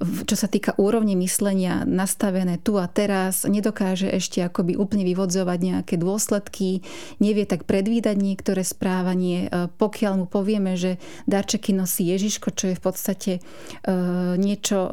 čo 0.00 0.32
sa 0.32 0.48
týka 0.48 0.72
úrovne 0.80 1.12
myslenia 1.20 1.84
nastavené 1.84 2.56
tu 2.56 2.80
a 2.80 2.88
teraz, 2.88 3.44
nedokáže 3.44 4.08
ešte 4.08 4.40
akoby 4.40 4.80
úplne 4.80 5.04
vyvodzovať 5.04 5.58
nejaké 5.60 5.94
dôsledky, 6.00 6.80
nevie 7.20 7.44
tak 7.44 7.68
predvídať 7.68 8.16
niektoré 8.16 8.64
správanie. 8.64 9.52
E, 9.52 9.68
pokiaľ 9.68 10.24
mu 10.24 10.26
povieme, 10.26 10.80
že 10.80 10.96
darčeky 11.28 11.76
nosí 11.76 12.08
Ježiško, 12.08 12.48
čo 12.56 12.72
je 12.72 12.78
v 12.80 12.82
podstate 12.82 13.32
e, 13.36 13.40
niečo 14.40 14.78
e, 14.80 14.92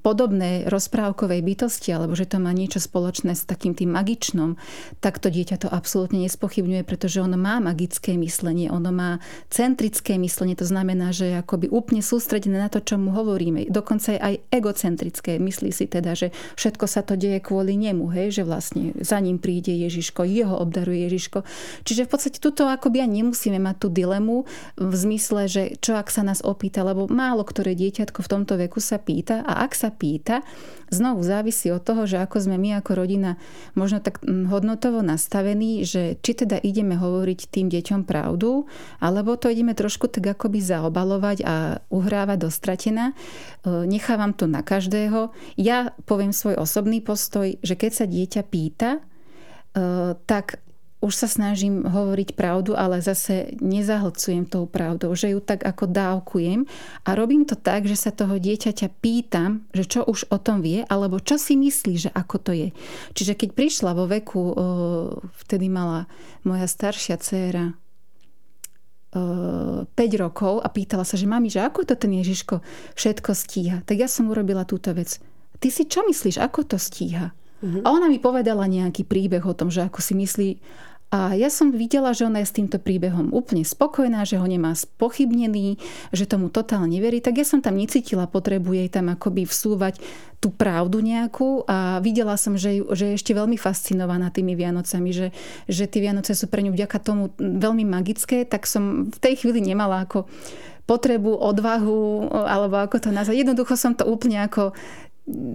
podobné 0.00 0.64
rozprávkovej 0.72 1.44
bytosti, 1.44 1.92
alebo 1.92 2.16
že 2.16 2.24
to 2.24 2.40
má 2.40 2.56
niečo 2.56 2.80
spoločné 2.80 3.36
s 3.36 3.44
takým 3.44 3.76
tým 3.76 3.92
magičnom, 3.92 4.56
tak 5.04 5.20
to 5.20 5.28
dieťa 5.28 5.60
to 5.60 5.68
absolútne 5.68 6.24
nespochybňuje, 6.24 6.88
pretože 6.88 7.20
ono 7.20 7.36
má 7.36 7.60
magické 7.60 8.16
myslenie, 8.16 8.72
ono 8.72 8.88
má 8.96 9.20
centrické 9.52 10.16
myslenie, 10.16 10.56
to 10.56 10.64
znamená, 10.64 11.12
že 11.12 11.28
je 11.28 11.36
akoby 11.36 11.68
úplne 11.68 12.00
sústredené 12.00 12.56
na 12.56 12.72
to, 12.72 12.80
čo 12.80 12.96
mu 12.96 13.12
hovoríme. 13.12 13.68
Dokonca 13.68 14.21
aj 14.22 14.38
egocentrické. 14.54 15.42
Myslí 15.42 15.74
si 15.74 15.90
teda, 15.90 16.14
že 16.14 16.30
všetko 16.54 16.86
sa 16.86 17.02
to 17.02 17.18
deje 17.18 17.42
kvôli 17.42 17.74
nemu, 17.74 18.06
hej, 18.14 18.30
že 18.30 18.42
vlastne 18.46 18.94
za 19.02 19.18
ním 19.18 19.42
príde 19.42 19.74
Ježiško, 19.74 20.22
jeho 20.22 20.54
obdaruje 20.54 21.10
Ježiško. 21.10 21.42
Čiže 21.82 22.06
v 22.06 22.10
podstate 22.14 22.38
tuto 22.38 22.70
akoby 22.70 23.02
ani 23.02 23.26
nemusíme 23.26 23.58
mať 23.58 23.76
tú 23.82 23.88
dilemu 23.90 24.46
v 24.78 24.94
zmysle, 24.94 25.50
že 25.50 25.62
čo 25.82 25.98
ak 25.98 26.06
sa 26.06 26.22
nás 26.22 26.38
opýta, 26.46 26.86
lebo 26.86 27.10
málo 27.10 27.42
ktoré 27.42 27.74
dieťatko 27.74 28.22
v 28.22 28.30
tomto 28.30 28.54
veku 28.54 28.78
sa 28.78 29.02
pýta 29.02 29.42
a 29.42 29.66
ak 29.66 29.74
sa 29.74 29.90
pýta, 29.90 30.46
znovu 30.92 31.24
závisí 31.24 31.72
od 31.72 31.80
toho, 31.80 32.04
že 32.04 32.20
ako 32.20 32.36
sme 32.36 32.60
my 32.60 32.84
ako 32.84 33.00
rodina 33.00 33.40
možno 33.72 34.04
tak 34.04 34.20
hodnotovo 34.22 35.00
nastavení, 35.00 35.88
že 35.88 36.20
či 36.20 36.36
teda 36.36 36.60
ideme 36.60 37.00
hovoriť 37.00 37.48
tým 37.48 37.72
deťom 37.72 38.04
pravdu, 38.04 38.68
alebo 39.00 39.40
to 39.40 39.48
ideme 39.48 39.72
trošku 39.72 40.12
tak 40.12 40.36
akoby 40.36 40.60
zaobalovať 40.60 41.38
a 41.48 41.80
uhrávať 41.88 42.38
do 42.44 42.50
stratená. 42.52 43.16
Nechá 43.64 44.11
nechávam 44.12 44.36
to 44.36 44.44
na 44.44 44.60
každého. 44.60 45.32
Ja 45.56 45.96
poviem 46.04 46.36
svoj 46.36 46.60
osobný 46.60 47.00
postoj, 47.00 47.56
že 47.64 47.80
keď 47.80 47.92
sa 47.96 48.04
dieťa 48.04 48.42
pýta, 48.44 49.00
e, 49.00 49.00
tak 50.28 50.60
už 51.00 51.16
sa 51.16 51.26
snažím 51.32 51.88
hovoriť 51.88 52.36
pravdu, 52.36 52.76
ale 52.76 53.00
zase 53.00 53.56
nezahlcujem 53.58 54.44
tou 54.44 54.68
pravdou, 54.68 55.16
že 55.16 55.32
ju 55.32 55.40
tak 55.40 55.64
ako 55.64 55.88
dávkujem 55.88 56.68
a 57.08 57.10
robím 57.16 57.48
to 57.48 57.56
tak, 57.56 57.88
že 57.88 57.96
sa 57.96 58.12
toho 58.12 58.36
dieťaťa 58.36 59.00
pýtam, 59.00 59.64
že 59.72 59.88
čo 59.88 60.04
už 60.04 60.28
o 60.28 60.36
tom 60.36 60.60
vie, 60.60 60.84
alebo 60.92 61.16
čo 61.18 61.40
si 61.40 61.56
myslí, 61.56 62.06
že 62.06 62.10
ako 62.12 62.36
to 62.36 62.52
je. 62.52 62.68
Čiže 63.16 63.32
keď 63.32 63.48
prišla 63.56 63.96
vo 63.96 64.04
veku, 64.04 64.42
e, 64.44 64.54
vtedy 65.40 65.72
mala 65.72 66.04
moja 66.44 66.68
staršia 66.68 67.16
dcéra 67.16 67.72
5 69.12 69.88
rokov 70.16 70.64
a 70.64 70.68
pýtala 70.72 71.04
sa, 71.04 71.20
že 71.20 71.28
mami, 71.28 71.52
že 71.52 71.60
ako 71.60 71.84
to 71.84 71.94
ten 72.00 72.16
Ježiško 72.16 72.64
všetko 72.96 73.30
stíha. 73.36 73.76
Tak 73.84 73.96
ja 74.00 74.08
som 74.08 74.32
urobila 74.32 74.64
túto 74.64 74.88
vec. 74.96 75.20
Ty 75.60 75.68
si 75.68 75.84
čo 75.84 76.02
myslíš, 76.08 76.40
ako 76.40 76.64
to 76.64 76.76
stíha? 76.80 77.30
Uh-huh. 77.62 77.80
A 77.84 77.88
ona 77.94 78.08
mi 78.08 78.18
povedala 78.18 78.66
nejaký 78.66 79.06
príbeh 79.06 79.44
o 79.44 79.54
tom, 79.54 79.70
že 79.70 79.84
ako 79.84 80.00
si 80.02 80.16
myslí, 80.16 80.48
a 81.12 81.36
ja 81.36 81.52
som 81.52 81.68
videla, 81.68 82.16
že 82.16 82.24
ona 82.24 82.40
je 82.40 82.48
s 82.48 82.56
týmto 82.56 82.80
príbehom 82.80 83.36
úplne 83.36 83.68
spokojná, 83.68 84.24
že 84.24 84.40
ho 84.40 84.46
nemá 84.48 84.72
spochybnený, 84.72 85.76
že 86.08 86.24
tomu 86.24 86.48
totálne 86.48 86.96
verí, 87.04 87.20
tak 87.20 87.36
ja 87.36 87.44
som 87.44 87.60
tam 87.60 87.76
necítila 87.76 88.24
potrebu 88.24 88.72
jej 88.72 88.88
tam 88.88 89.12
akoby 89.12 89.44
vsúvať 89.44 90.00
tú 90.40 90.48
pravdu 90.48 91.04
nejakú 91.04 91.68
a 91.68 92.00
videla 92.00 92.40
som, 92.40 92.56
že, 92.56 92.80
že 92.96 93.12
je 93.12 93.18
ešte 93.20 93.36
veľmi 93.36 93.60
fascinovaná 93.60 94.32
tými 94.32 94.56
Vianocami, 94.56 95.12
že, 95.12 95.36
že 95.68 95.84
tie 95.84 96.00
Vianoce 96.00 96.32
sú 96.32 96.48
pre 96.48 96.64
ňu 96.64 96.72
vďaka 96.72 96.96
tomu 97.04 97.36
veľmi 97.36 97.84
magické, 97.84 98.48
tak 98.48 98.64
som 98.64 99.12
v 99.12 99.18
tej 99.20 99.44
chvíli 99.44 99.60
nemala 99.60 100.08
ako 100.08 100.24
potrebu, 100.88 101.38
odvahu, 101.38 102.26
alebo 102.32 102.82
ako 102.82 102.98
to 102.98 103.10
nazvať. 103.14 103.46
Jednoducho 103.46 103.78
som 103.78 103.94
to 103.94 104.02
úplne 104.02 104.42
ako 104.42 104.74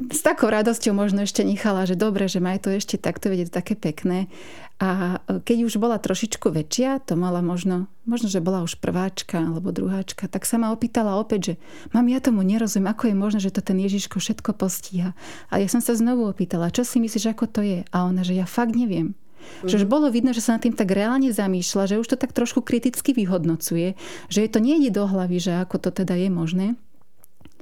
s 0.07 0.23
takou 0.23 0.47
radosťou 0.47 0.95
možno 0.95 1.27
ešte 1.27 1.43
nechala, 1.43 1.83
že 1.83 1.99
dobre, 1.99 2.31
že 2.31 2.39
maj 2.39 2.63
to 2.63 2.71
ešte 2.71 2.95
takto 2.95 3.27
vedieť 3.27 3.51
také 3.51 3.75
pekné. 3.75 4.31
A 4.79 5.19
keď 5.27 5.67
už 5.67 5.75
bola 5.75 5.99
trošičku 5.99 6.47
väčšia, 6.47 7.03
to 7.03 7.19
mala 7.19 7.43
možno, 7.43 7.91
možno, 8.07 8.31
že 8.31 8.39
bola 8.39 8.63
už 8.63 8.79
prváčka 8.79 9.43
alebo 9.43 9.75
druháčka, 9.75 10.31
tak 10.31 10.47
sa 10.47 10.55
ma 10.55 10.71
opýtala 10.71 11.19
opäť, 11.19 11.41
že 11.43 11.53
mám 11.91 12.07
ja 12.07 12.23
tomu 12.23 12.47
nerozumiem, 12.47 12.87
ako 12.87 13.11
je 13.11 13.15
možné, 13.17 13.39
že 13.43 13.51
to 13.51 13.59
ten 13.59 13.75
Ježiško 13.75 14.23
všetko 14.23 14.55
postíha. 14.55 15.11
A 15.51 15.53
ja 15.59 15.67
som 15.67 15.83
sa 15.83 15.99
znovu 15.99 16.23
opýtala, 16.31 16.71
čo 16.71 16.87
si 16.87 17.03
myslíš, 17.03 17.35
ako 17.35 17.45
to 17.51 17.61
je? 17.65 17.79
A 17.91 17.97
ona, 18.07 18.23
že 18.23 18.39
ja 18.39 18.47
fakt 18.47 18.71
neviem. 18.71 19.19
Mm. 19.63 19.67
Že 19.67 19.83
už 19.83 19.85
bolo 19.91 20.07
vidno, 20.07 20.31
že 20.31 20.39
sa 20.39 20.55
nad 20.55 20.63
tým 20.63 20.79
tak 20.79 20.95
reálne 20.95 21.27
zamýšľa, 21.27 21.91
že 21.91 21.99
už 21.99 22.07
to 22.07 22.15
tak 22.15 22.31
trošku 22.31 22.63
kriticky 22.63 23.11
vyhodnocuje, 23.11 23.99
že 24.31 24.39
je 24.39 24.49
to 24.49 24.63
nejde 24.63 24.95
do 24.95 25.03
hlavy, 25.03 25.43
že 25.43 25.59
ako 25.59 25.75
to 25.83 25.89
teda 25.91 26.15
je 26.15 26.29
možné 26.31 26.79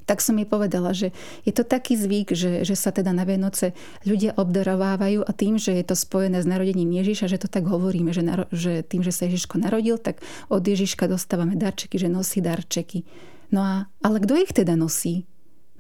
tak 0.06 0.22
som 0.22 0.38
jej 0.38 0.46
povedala, 0.46 0.94
že 0.94 1.12
je 1.44 1.54
to 1.54 1.66
taký 1.66 1.98
zvyk, 1.98 2.38
že, 2.38 2.62
že 2.62 2.78
sa 2.78 2.94
teda 2.94 3.12
na 3.12 3.26
Vianoce 3.26 3.74
ľudia 4.06 4.38
obdarovávajú 4.38 5.26
a 5.26 5.32
tým, 5.34 5.58
že 5.58 5.74
je 5.74 5.86
to 5.86 5.98
spojené 5.98 6.40
s 6.40 6.48
narodením 6.48 6.94
Ježiša, 6.94 7.26
že 7.30 7.42
to 7.42 7.50
tak 7.50 7.66
hovoríme, 7.66 8.14
že, 8.14 8.22
naro, 8.22 8.46
že 8.54 8.86
tým, 8.86 9.02
že 9.02 9.12
sa 9.12 9.26
Ježiško 9.26 9.58
narodil, 9.58 9.98
tak 9.98 10.22
od 10.54 10.62
Ježiška 10.62 11.10
dostávame 11.10 11.58
darčeky, 11.58 11.98
že 11.98 12.08
nosí 12.08 12.40
darčeky. 12.40 13.02
No 13.50 13.62
a, 13.66 13.74
ale 14.06 14.22
kto 14.22 14.38
ich 14.38 14.54
teda 14.54 14.78
nosí? 14.78 15.26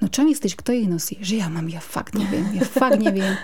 No 0.03 0.11
čo 0.11 0.27
myslíš, 0.27 0.59
kto 0.59 0.75
ich 0.75 0.91
nosí? 0.91 1.15
Že 1.23 1.45
ja 1.45 1.47
mám, 1.47 1.71
ja 1.71 1.79
fakt 1.79 2.19
neviem, 2.19 2.51
ja 2.59 2.67
fakt 2.67 2.99
neviem. 2.99 3.39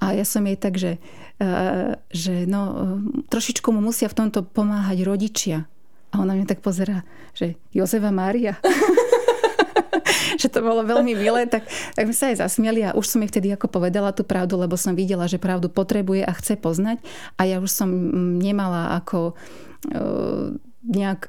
A 0.00 0.16
ja 0.16 0.24
som 0.24 0.40
jej 0.48 0.56
tak, 0.56 0.80
že, 0.80 0.96
uh, 1.44 1.92
že 2.08 2.48
no, 2.48 2.96
trošičku 3.28 3.68
mu 3.68 3.84
musia 3.84 4.08
v 4.08 4.16
tomto 4.16 4.40
pomáhať 4.40 5.04
rodičia. 5.04 5.68
A 6.10 6.24
ona 6.24 6.34
mňa 6.34 6.48
tak 6.48 6.64
pozera, 6.64 7.04
že 7.36 7.60
Jozefa 7.76 8.08
Mária. 8.10 8.56
Že 10.40 10.48
to 10.48 10.64
bolo 10.64 10.80
veľmi 10.82 11.12
milé, 11.12 11.44
tak, 11.44 11.68
tak 11.68 12.04
my 12.08 12.14
sa 12.16 12.32
aj 12.32 12.40
zasmieli 12.40 12.88
a 12.88 12.96
už 12.96 13.04
som 13.04 13.20
jej 13.20 13.28
vtedy 13.28 13.52
ako 13.52 13.68
povedala 13.68 14.16
tú 14.16 14.24
pravdu, 14.24 14.56
lebo 14.56 14.80
som 14.80 14.96
videla, 14.96 15.28
že 15.28 15.36
pravdu 15.36 15.68
potrebuje 15.68 16.24
a 16.24 16.32
chce 16.32 16.56
poznať 16.56 17.04
a 17.36 17.44
ja 17.44 17.60
už 17.60 17.68
som 17.68 17.88
nemala 18.40 18.96
ako 18.96 19.36
uh, 19.92 20.56
nejak 20.80 21.28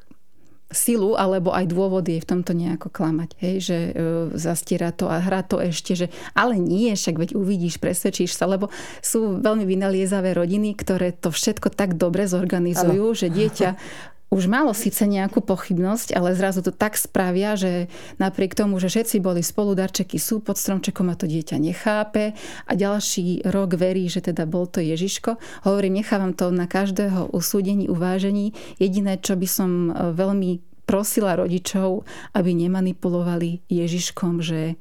silu 0.72 1.20
alebo 1.20 1.52
aj 1.52 1.68
dôvod 1.68 2.08
jej 2.08 2.24
v 2.24 2.28
tomto 2.28 2.56
nejako 2.56 2.88
klamať. 2.90 3.36
Hej, 3.44 3.56
že 3.62 3.78
e, 3.78 3.94
zastiera 4.40 4.96
to 4.96 5.12
a 5.12 5.20
hrá 5.20 5.44
to 5.44 5.60
ešte, 5.60 5.94
že 5.94 6.08
ale 6.32 6.58
nie, 6.58 6.96
však 6.96 7.20
veď 7.20 7.30
uvidíš, 7.36 7.78
presvedčíš 7.78 8.34
sa, 8.34 8.48
lebo 8.48 8.72
sú 9.04 9.44
veľmi 9.44 9.68
vynaliezavé 9.68 10.32
rodiny, 10.34 10.74
ktoré 10.80 11.12
to 11.12 11.30
všetko 11.30 11.70
tak 11.76 12.00
dobre 12.00 12.26
zorganizujú, 12.26 13.06
ano. 13.12 13.16
že 13.16 13.28
dieťa 13.28 13.70
už 14.32 14.48
malo 14.48 14.72
síce 14.72 15.04
nejakú 15.04 15.44
pochybnosť, 15.44 16.16
ale 16.16 16.32
zrazu 16.32 16.64
to 16.64 16.72
tak 16.72 16.96
spravia, 16.96 17.60
že 17.60 17.92
napriek 18.16 18.56
tomu, 18.56 18.80
že 18.80 18.88
všetci 18.88 19.20
boli 19.20 19.44
spolu, 19.44 19.76
darčeky 19.76 20.16
sú 20.16 20.40
pod 20.40 20.56
stromčekom 20.56 21.12
a 21.12 21.20
to 21.20 21.28
dieťa 21.28 21.60
nechápe 21.60 22.32
a 22.64 22.72
ďalší 22.72 23.44
rok 23.44 23.76
verí, 23.76 24.08
že 24.08 24.24
teda 24.24 24.48
bol 24.48 24.72
to 24.72 24.80
Ježiško. 24.80 25.36
Hovorím, 25.68 26.00
nechávam 26.00 26.32
to 26.32 26.48
na 26.48 26.64
každého 26.64 27.36
usúdení, 27.36 27.92
uvážení. 27.92 28.56
Jediné, 28.80 29.20
čo 29.20 29.36
by 29.36 29.48
som 29.52 29.92
e, 29.92 30.16
veľmi 30.16 30.64
prosila 30.88 31.36
rodičov, 31.36 32.08
aby 32.32 32.56
nemanipulovali 32.56 33.68
Ježiškom, 33.68 34.40
že 34.40 34.80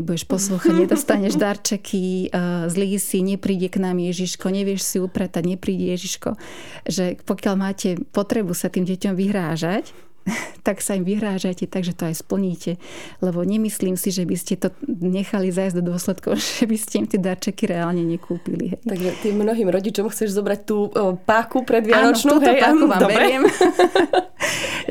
nebudeš 0.00 0.28
poslúchať, 0.28 0.72
nedostaneš 0.86 1.40
darčeky, 1.40 2.30
zlý 2.68 3.00
si, 3.00 3.24
nepríde 3.24 3.72
k 3.72 3.80
nám 3.80 3.96
Ježiško, 4.00 4.52
nevieš 4.52 4.82
si 4.84 4.96
upratať, 5.00 5.42
nepríde 5.56 5.92
Ježiško. 5.96 6.36
Že 6.84 7.20
pokiaľ 7.24 7.54
máte 7.56 7.96
potrebu 8.12 8.52
sa 8.52 8.68
tým 8.68 8.84
deťom 8.84 9.14
vyhrážať, 9.16 9.92
tak 10.66 10.82
sa 10.82 10.98
im 10.98 11.06
vyhrážate, 11.06 11.66
takže 11.66 11.94
to 11.94 12.10
aj 12.10 12.20
splníte. 12.20 12.78
Lebo 13.22 13.42
nemyslím 13.46 13.94
si, 13.94 14.10
že 14.10 14.26
by 14.26 14.36
ste 14.36 14.54
to 14.58 14.68
nechali 14.86 15.54
zajsť 15.54 15.74
do 15.80 15.94
dôsledkov, 15.94 16.38
že 16.58 16.66
by 16.66 16.76
ste 16.76 16.94
im 17.02 17.06
tie 17.06 17.20
darčeky 17.20 17.70
reálne 17.70 18.02
nekúpili. 18.02 18.76
Hej. 18.76 18.80
Takže 18.86 19.10
tým 19.22 19.34
mnohým 19.42 19.68
rodičom 19.70 20.10
chceš 20.10 20.34
zobrať 20.34 20.60
tú 20.66 20.90
o, 20.90 21.14
páku 21.16 21.62
predvianočnú. 21.62 22.30
Áno, 22.30 22.38
túto 22.38 22.50
hej, 22.50 22.60
páku 22.62 22.84
vám 22.86 23.02
dobre. 23.02 23.14
beriem. 23.14 23.42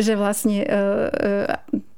že 0.05 0.13
vlastne 0.19 0.57
uh, 0.63 1.07
uh, 1.11 1.94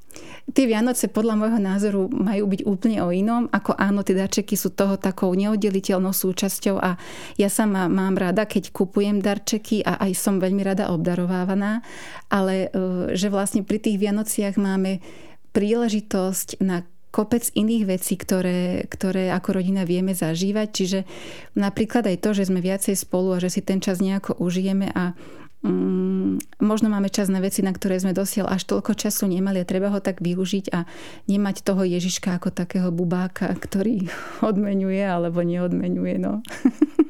Tie 0.48 0.64
Vianoce 0.64 1.12
podľa 1.12 1.34
môjho 1.36 1.60
názoru 1.60 2.02
majú 2.08 2.48
byť 2.48 2.60
úplne 2.64 3.04
o 3.04 3.12
inom, 3.12 3.52
ako 3.52 3.76
áno, 3.76 4.00
tie 4.00 4.16
darčeky 4.16 4.56
sú 4.56 4.72
toho 4.72 4.96
takou 4.96 5.28
neoddeliteľnou 5.36 6.16
súčasťou 6.16 6.80
a 6.80 6.96
ja 7.36 7.48
sama 7.52 7.84
mám 7.92 8.16
rada, 8.16 8.48
keď 8.48 8.72
kupujem 8.72 9.20
darčeky 9.20 9.84
a 9.84 10.00
aj 10.08 10.16
som 10.16 10.40
veľmi 10.40 10.64
rada 10.64 10.88
obdarovávaná, 10.88 11.84
ale 12.32 12.72
e, 12.72 13.12
že 13.12 13.28
vlastne 13.28 13.60
pri 13.60 13.76
tých 13.76 14.00
Vianociach 14.00 14.56
máme 14.56 15.04
príležitosť 15.52 16.64
na 16.64 16.88
kopec 17.08 17.48
iných 17.56 17.84
vecí, 17.88 18.14
ktoré, 18.20 18.84
ktoré 18.88 19.32
ako 19.32 19.60
rodina 19.60 19.84
vieme 19.88 20.12
zažívať. 20.12 20.68
Čiže 20.70 21.00
napríklad 21.56 22.04
aj 22.08 22.16
to, 22.20 22.30
že 22.36 22.48
sme 22.48 22.60
viacej 22.60 22.96
spolu 22.96 23.36
a 23.36 23.42
že 23.42 23.52
si 23.52 23.60
ten 23.64 23.80
čas 23.80 24.00
nejako 24.00 24.36
užijeme 24.36 24.92
a 24.92 25.16
mm, 25.64 26.07
možno 26.60 26.92
máme 26.92 27.08
čas 27.08 27.32
na 27.32 27.40
veci, 27.40 27.64
na 27.64 27.72
ktoré 27.72 27.96
sme 27.98 28.12
dosiaľ 28.12 28.52
až 28.52 28.68
toľko 28.68 28.92
času 28.98 29.28
nemali 29.28 29.62
a 29.62 29.68
treba 29.68 29.88
ho 29.88 30.00
tak 30.02 30.20
využiť 30.20 30.72
a 30.74 30.84
nemať 31.30 31.64
toho 31.64 31.82
Ježiška 31.86 32.36
ako 32.36 32.52
takého 32.52 32.88
bubáka, 32.92 33.52
ktorý 33.56 34.10
odmenuje 34.48 35.02
alebo 35.02 35.40
neodmenuje. 35.40 36.16
No. 36.20 36.40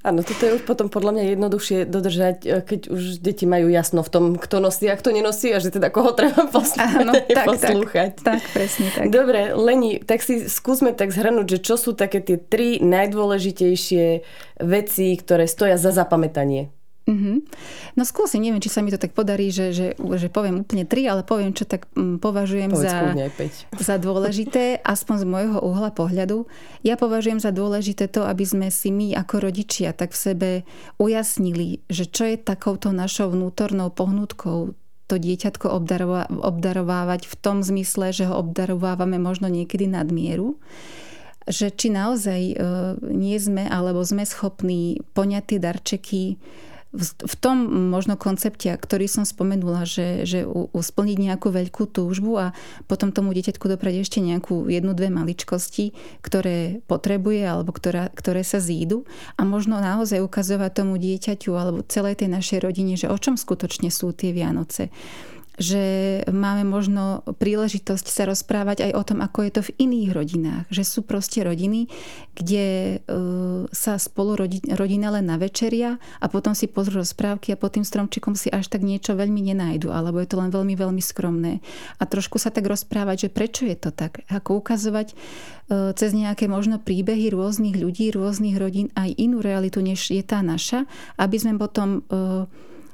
Áno, 0.00 0.24
toto 0.24 0.48
je 0.48 0.56
už 0.56 0.64
potom 0.64 0.88
podľa 0.88 1.12
mňa 1.12 1.24
jednoduchšie 1.36 1.78
dodržať, 1.84 2.36
e, 2.48 2.64
keď 2.64 2.80
už 2.88 3.20
deti 3.20 3.44
majú 3.44 3.68
jasno 3.68 4.00
v 4.00 4.08
tom, 4.08 4.24
kto 4.40 4.56
nosí 4.56 4.88
a 4.88 4.96
kto 4.96 5.12
nenosí 5.12 5.52
a 5.52 5.60
že 5.60 5.68
teda 5.68 5.92
koho 5.92 6.16
treba 6.16 6.48
poslúchať. 6.56 7.04
Áno, 7.04 7.12
tak, 7.12 7.44
poslúchať. 7.44 8.12
Tak, 8.24 8.40
tak, 8.40 8.40
presne 8.56 8.88
tak. 8.96 9.04
Dobre, 9.12 9.52
Leni, 9.52 10.00
tak 10.00 10.24
si 10.24 10.48
skúsme 10.48 10.96
tak 10.96 11.12
zhrnúť, 11.12 11.46
že 11.52 11.58
čo 11.60 11.76
sú 11.76 11.92
také 11.92 12.24
tie 12.24 12.40
tri 12.40 12.80
najdôležitejšie 12.80 14.04
veci, 14.64 15.06
ktoré 15.20 15.44
stoja 15.44 15.76
za 15.76 15.92
zapamätanie 15.92 16.72
Mm-hmm. 17.08 17.36
No 17.96 18.02
skúsim, 18.04 18.44
neviem, 18.44 18.60
či 18.62 18.70
sa 18.70 18.84
mi 18.84 18.92
to 18.92 19.00
tak 19.00 19.16
podarí, 19.16 19.48
že, 19.50 19.72
že, 19.72 19.86
že 19.96 20.28
poviem 20.28 20.62
úplne 20.62 20.84
tri, 20.84 21.08
ale 21.08 21.26
poviem, 21.26 21.50
čo 21.56 21.64
tak 21.64 21.88
mm, 21.96 22.20
považujem 22.20 22.70
za, 22.76 23.16
za 23.74 23.96
dôležité, 23.96 24.78
aspoň 24.94 25.16
z 25.24 25.26
môjho 25.26 25.58
uhla 25.58 25.90
pohľadu. 25.90 26.46
Ja 26.86 27.00
považujem 27.00 27.40
za 27.40 27.50
dôležité 27.50 28.06
to, 28.06 28.28
aby 28.28 28.44
sme 28.46 28.68
si 28.68 28.94
my 28.94 29.16
ako 29.16 29.50
rodičia 29.50 29.96
tak 29.96 30.12
v 30.14 30.20
sebe 30.20 30.50
ujasnili, 31.00 31.82
že 31.88 32.06
čo 32.06 32.28
je 32.28 32.36
takouto 32.38 32.94
našou 32.94 33.32
vnútornou 33.32 33.90
pohnutkou 33.90 34.76
to 35.10 35.18
dieťatko 35.18 35.66
obdarovávať 36.46 37.26
v 37.26 37.34
tom 37.42 37.66
zmysle, 37.66 38.14
že 38.14 38.30
ho 38.30 38.38
obdarovávame 38.38 39.18
možno 39.18 39.50
niekedy 39.50 39.90
nadmieru 39.90 40.54
že 41.50 41.72
či 41.74 41.90
naozaj 41.90 42.40
e, 42.52 42.54
nie 43.10 43.34
sme 43.40 43.66
alebo 43.66 44.04
sme 44.06 44.22
schopní 44.22 45.02
poňať 45.16 45.44
tie 45.50 45.58
darčeky 45.58 46.22
v 46.98 47.34
tom 47.38 47.86
možno 47.94 48.18
koncepte, 48.18 48.74
ktorý 48.74 49.06
som 49.06 49.22
spomenula, 49.22 49.86
že, 49.86 50.26
že 50.26 50.42
splniť 50.74 51.18
nejakú 51.22 51.54
veľkú 51.54 51.86
túžbu 51.86 52.34
a 52.34 52.46
potom 52.90 53.14
tomu 53.14 53.30
dieťatku 53.30 53.62
doprať 53.62 54.02
ešte 54.02 54.18
nejakú 54.18 54.66
jednu, 54.66 54.90
dve 54.98 55.06
maličkosti, 55.06 55.94
ktoré 56.18 56.82
potrebuje 56.90 57.46
alebo 57.46 57.70
ktorá, 57.70 58.10
ktoré 58.10 58.42
sa 58.42 58.58
zídu. 58.58 59.06
A 59.38 59.46
možno 59.46 59.78
naozaj 59.78 60.18
ukazovať 60.18 60.82
tomu 60.82 60.98
dieťaťu 60.98 61.54
alebo 61.54 61.86
celej 61.86 62.26
tej 62.26 62.34
našej 62.34 62.58
rodine, 62.58 62.98
že 62.98 63.06
o 63.06 63.14
čom 63.14 63.38
skutočne 63.38 63.94
sú 63.94 64.10
tie 64.10 64.34
Vianoce 64.34 64.90
že 65.60 65.84
máme 66.32 66.64
možno 66.64 67.20
príležitosť 67.36 68.06
sa 68.08 68.24
rozprávať 68.24 68.88
aj 68.88 68.92
o 68.96 69.02
tom, 69.04 69.18
ako 69.20 69.44
je 69.44 69.52
to 69.52 69.62
v 69.68 69.74
iných 69.84 70.10
rodinách. 70.16 70.64
Že 70.72 70.84
sú 70.88 71.00
proste 71.04 71.44
rodiny, 71.44 71.84
kde 72.32 72.66
e, 72.66 72.96
sa 73.68 74.00
spolu 74.00 74.40
rodina 74.72 75.12
len 75.12 75.28
na 75.28 75.36
večeria 75.36 76.00
a 76.16 76.26
potom 76.32 76.56
si 76.56 76.64
pozrú 76.64 77.04
rozprávky 77.04 77.52
a 77.52 77.60
pod 77.60 77.76
tým 77.76 77.84
stromčikom 77.84 78.32
si 78.40 78.48
až 78.48 78.72
tak 78.72 78.80
niečo 78.80 79.12
veľmi 79.12 79.52
nenájdu, 79.52 79.92
alebo 79.92 80.16
je 80.24 80.32
to 80.32 80.40
len 80.40 80.48
veľmi, 80.48 80.80
veľmi 80.80 81.04
skromné. 81.04 81.60
A 82.00 82.08
trošku 82.08 82.40
sa 82.40 82.48
tak 82.48 82.64
rozprávať, 82.64 83.28
že 83.28 83.34
prečo 83.36 83.68
je 83.68 83.76
to 83.76 83.92
tak. 83.92 84.24
Ako 84.32 84.64
ukazovať 84.64 85.12
e, 85.12 85.14
cez 85.92 86.16
nejaké 86.16 86.48
možno 86.48 86.80
príbehy 86.80 87.36
rôznych 87.36 87.76
ľudí, 87.76 88.16
rôznych 88.16 88.56
rodín 88.56 88.88
aj 88.96 89.12
inú 89.20 89.44
realitu, 89.44 89.84
než 89.84 90.08
je 90.08 90.24
tá 90.24 90.40
naša, 90.40 90.88
aby 91.20 91.36
sme 91.36 91.60
potom 91.60 92.00
e, 92.08 92.48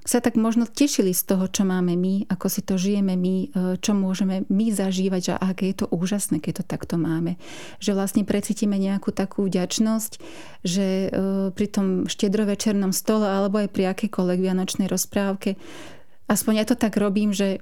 sa 0.07 0.23
tak 0.23 0.39
možno 0.39 0.71
tešili 0.71 1.11
z 1.11 1.35
toho, 1.35 1.51
čo 1.51 1.67
máme 1.67 1.99
my, 1.99 2.31
ako 2.31 2.47
si 2.47 2.63
to 2.63 2.79
žijeme 2.79 3.19
my, 3.19 3.37
e, 3.43 3.49
čo 3.83 3.91
môžeme 3.91 4.47
my 4.47 4.67
zažívať, 4.71 5.21
že 5.21 5.33
aké 5.35 5.75
je 5.75 5.83
to 5.83 5.87
úžasné, 5.91 6.39
keď 6.39 6.63
to 6.63 6.65
takto 6.65 6.95
máme. 6.95 7.35
Že 7.83 7.99
vlastne 7.99 8.23
precítime 8.23 8.79
nejakú 8.79 9.11
takú 9.11 9.51
vďačnosť, 9.51 10.13
že 10.63 10.87
e, 10.87 11.09
pri 11.51 11.67
tom 11.67 12.07
štedrovečernom 12.07 12.95
stole 12.95 13.27
alebo 13.27 13.59
aj 13.59 13.69
pri 13.75 13.91
akékoľvek 13.91 14.39
vianočnej 14.39 14.87
rozprávke, 14.87 15.59
aspoň 16.31 16.63
ja 16.63 16.65
to 16.71 16.79
tak 16.79 16.95
robím, 16.95 17.35
že 17.35 17.59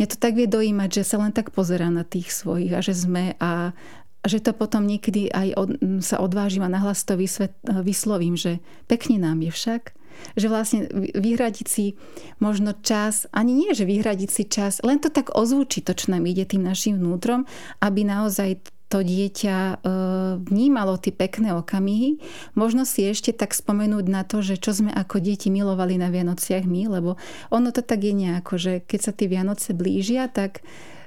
mňa 0.00 0.06
to 0.08 0.16
tak 0.16 0.32
vie 0.32 0.48
dojímať, 0.48 1.04
že 1.04 1.04
sa 1.04 1.20
len 1.20 1.36
tak 1.36 1.52
pozerá 1.52 1.92
na 1.92 2.08
tých 2.08 2.32
svojich 2.32 2.72
a 2.72 2.80
že 2.80 2.96
sme 2.96 3.36
a, 3.36 3.76
a 4.24 4.26
že 4.26 4.40
to 4.40 4.56
potom 4.56 4.88
niekedy 4.88 5.28
aj 5.28 5.48
od, 5.60 5.70
sa 6.00 6.24
odvážim 6.24 6.64
a 6.64 6.72
nahlas 6.72 7.04
to 7.04 7.20
vysvet, 7.20 7.52
vyslovím, 7.84 8.32
že 8.32 8.64
pekne 8.88 9.20
nám 9.20 9.44
je 9.44 9.52
však, 9.52 9.92
že 10.34 10.46
vlastne 10.48 10.88
vyhradiť 11.16 11.66
si 11.66 11.94
možno 12.38 12.76
čas, 12.80 13.26
ani 13.30 13.52
nie, 13.52 13.70
že 13.76 13.88
vyhradiť 13.88 14.30
si 14.30 14.44
čas, 14.48 14.80
len 14.80 14.98
to 15.02 15.12
tak 15.12 15.32
ozvučiť 15.34 15.82
to, 15.86 15.92
čo 15.92 16.06
nám 16.12 16.24
ide 16.28 16.46
tým 16.46 16.64
našim 16.64 16.98
vnútrom, 16.98 17.44
aby 17.80 18.06
naozaj 18.06 18.62
to 18.92 19.00
dieťa 19.00 19.56
e, 19.56 19.74
vnímalo 20.44 21.00
tie 21.00 21.16
pekné 21.16 21.56
okamihy. 21.56 22.20
Možno 22.52 22.84
si 22.84 23.08
ešte 23.08 23.32
tak 23.32 23.56
spomenúť 23.56 24.04
na 24.04 24.20
to, 24.20 24.44
že 24.44 24.60
čo 24.60 24.76
sme 24.76 24.92
ako 24.92 25.16
deti 25.24 25.48
milovali 25.48 25.96
na 25.96 26.12
Vianociach 26.12 26.68
my, 26.68 27.00
lebo 27.00 27.16
ono 27.48 27.72
to 27.72 27.80
tak 27.80 28.04
je 28.04 28.12
nejako, 28.12 28.60
že 28.60 28.72
keď 28.84 29.00
sa 29.00 29.12
tie 29.16 29.32
Vianoce 29.32 29.72
blížia, 29.72 30.28
tak 30.28 30.60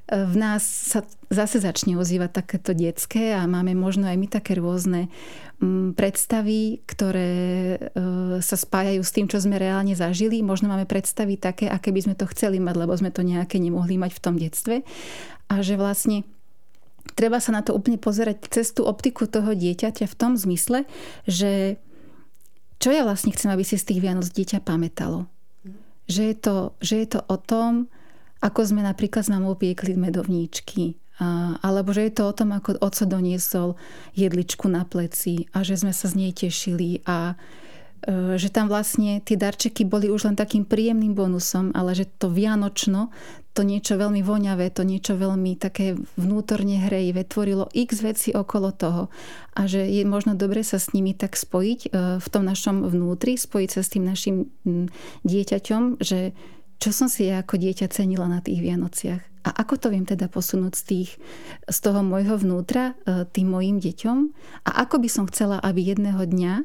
v 0.05 0.35
nás 0.37 0.61
sa 0.61 1.01
zase 1.33 1.57
začne 1.57 1.97
ozývať 1.97 2.45
takéto 2.45 2.77
detské 2.77 3.33
a 3.33 3.49
máme 3.49 3.73
možno 3.73 4.05
aj 4.05 4.17
my 4.21 4.27
také 4.29 4.53
rôzne 4.53 5.09
mm, 5.57 5.97
predstavy, 5.97 6.85
ktoré 6.85 7.33
e, 7.73 7.77
sa 8.37 8.53
spájajú 8.53 9.01
s 9.01 9.09
tým, 9.09 9.25
čo 9.25 9.41
sme 9.41 9.57
reálne 9.57 9.97
zažili. 9.97 10.45
Možno 10.45 10.69
máme 10.69 10.85
predstavy 10.85 11.41
také, 11.41 11.65
aké 11.65 11.89
by 11.89 12.05
sme 12.05 12.13
to 12.13 12.29
chceli 12.29 12.61
mať, 12.61 12.75
lebo 12.77 12.93
sme 12.93 13.09
to 13.09 13.25
nejaké 13.25 13.57
nemohli 13.57 13.97
mať 13.97 14.11
v 14.13 14.21
tom 14.21 14.37
detstve. 14.37 14.85
A 15.49 15.65
že 15.65 15.73
vlastne 15.73 16.21
treba 17.17 17.41
sa 17.41 17.49
na 17.57 17.65
to 17.65 17.73
úplne 17.73 17.97
pozerať 17.97 18.45
cez 18.53 18.77
tú 18.77 18.85
optiku 18.85 19.25
toho 19.25 19.57
dieťaťa 19.57 20.05
v 20.05 20.17
tom 20.17 20.37
zmysle, 20.37 20.85
že 21.25 21.81
čo 22.77 22.93
ja 22.93 23.01
vlastne 23.01 23.33
chcem, 23.33 23.49
aby 23.49 23.65
si 23.65 23.81
z 23.81 23.89
tých 23.89 24.05
Vianoc 24.05 24.29
dieťa 24.29 24.61
pamätalo. 24.61 25.25
Že 26.05 26.21
je 26.29 26.35
to, 26.37 26.55
že 26.85 26.95
je 27.01 27.07
to 27.17 27.19
o 27.25 27.37
tom, 27.41 27.89
ako 28.43 28.59
sme 28.63 28.81
napríklad 28.83 29.23
s 29.25 29.31
mamou 29.31 29.55
piekli 29.55 29.95
medovníčky, 29.95 30.99
alebo 31.63 31.95
že 31.95 32.11
je 32.11 32.13
to 32.13 32.23
o 32.27 32.35
tom, 32.35 32.51
ako 32.51 32.75
oco 32.83 33.03
doniesol 33.07 33.79
jedličku 34.19 34.67
na 34.67 34.83
pleci 34.83 35.47
a 35.55 35.63
že 35.63 35.79
sme 35.79 35.95
sa 35.95 36.11
z 36.11 36.15
nej 36.19 36.31
tešili 36.35 36.99
a 37.07 37.39
e, 38.03 38.35
že 38.35 38.51
tam 38.51 38.67
vlastne 38.67 39.23
tie 39.23 39.39
darčeky 39.39 39.87
boli 39.87 40.11
už 40.11 40.27
len 40.27 40.35
takým 40.35 40.67
príjemným 40.67 41.15
bonusom, 41.15 41.71
ale 41.71 41.95
že 41.95 42.11
to 42.19 42.27
vianočno, 42.27 43.15
to 43.55 43.63
niečo 43.63 43.95
veľmi 43.95 44.19
voňavé, 44.27 44.67
to 44.75 44.83
niečo 44.83 45.15
veľmi 45.15 45.55
také 45.55 45.95
vnútorne 46.19 46.83
hrejivé, 46.83 47.23
tvorilo 47.23 47.71
x 47.71 48.03
veci 48.03 48.35
okolo 48.35 48.75
toho 48.75 49.07
a 49.55 49.71
že 49.71 49.87
je 49.87 50.03
možno 50.03 50.35
dobre 50.35 50.67
sa 50.67 50.83
s 50.83 50.91
nimi 50.91 51.15
tak 51.15 51.39
spojiť 51.39 51.79
e, 51.79 52.19
v 52.19 52.27
tom 52.27 52.43
našom 52.43 52.83
vnútri, 52.83 53.39
spojiť 53.39 53.69
sa 53.71 53.79
s 53.87 53.91
tým 53.95 54.03
našim 54.03 54.51
dieťaťom, 55.23 56.03
že 56.03 56.35
čo 56.79 56.89
som 56.91 57.07
si 57.07 57.27
ja 57.31 57.41
ako 57.41 57.59
dieťa 57.59 57.87
cenila 57.91 58.27
na 58.27 58.43
tých 58.43 58.61
Vianociach. 58.61 59.35
A 59.45 59.49
ako 59.61 59.77
to 59.77 59.87
viem 59.93 60.09
teda 60.09 60.25
posunúť 60.25 60.73
z, 60.73 60.83
tých, 60.89 61.09
z 61.69 61.77
toho 61.77 62.01
môjho 62.01 62.33
vnútra 62.41 62.97
e, 63.05 63.29
tým 63.29 63.53
mojim 63.53 63.77
deťom? 63.77 64.17
A 64.65 64.81
ako 64.81 65.05
by 65.05 65.09
som 65.09 65.29
chcela, 65.29 65.61
aby 65.61 65.85
jedného 65.85 66.17
dňa 66.25 66.53
e, 66.57 66.63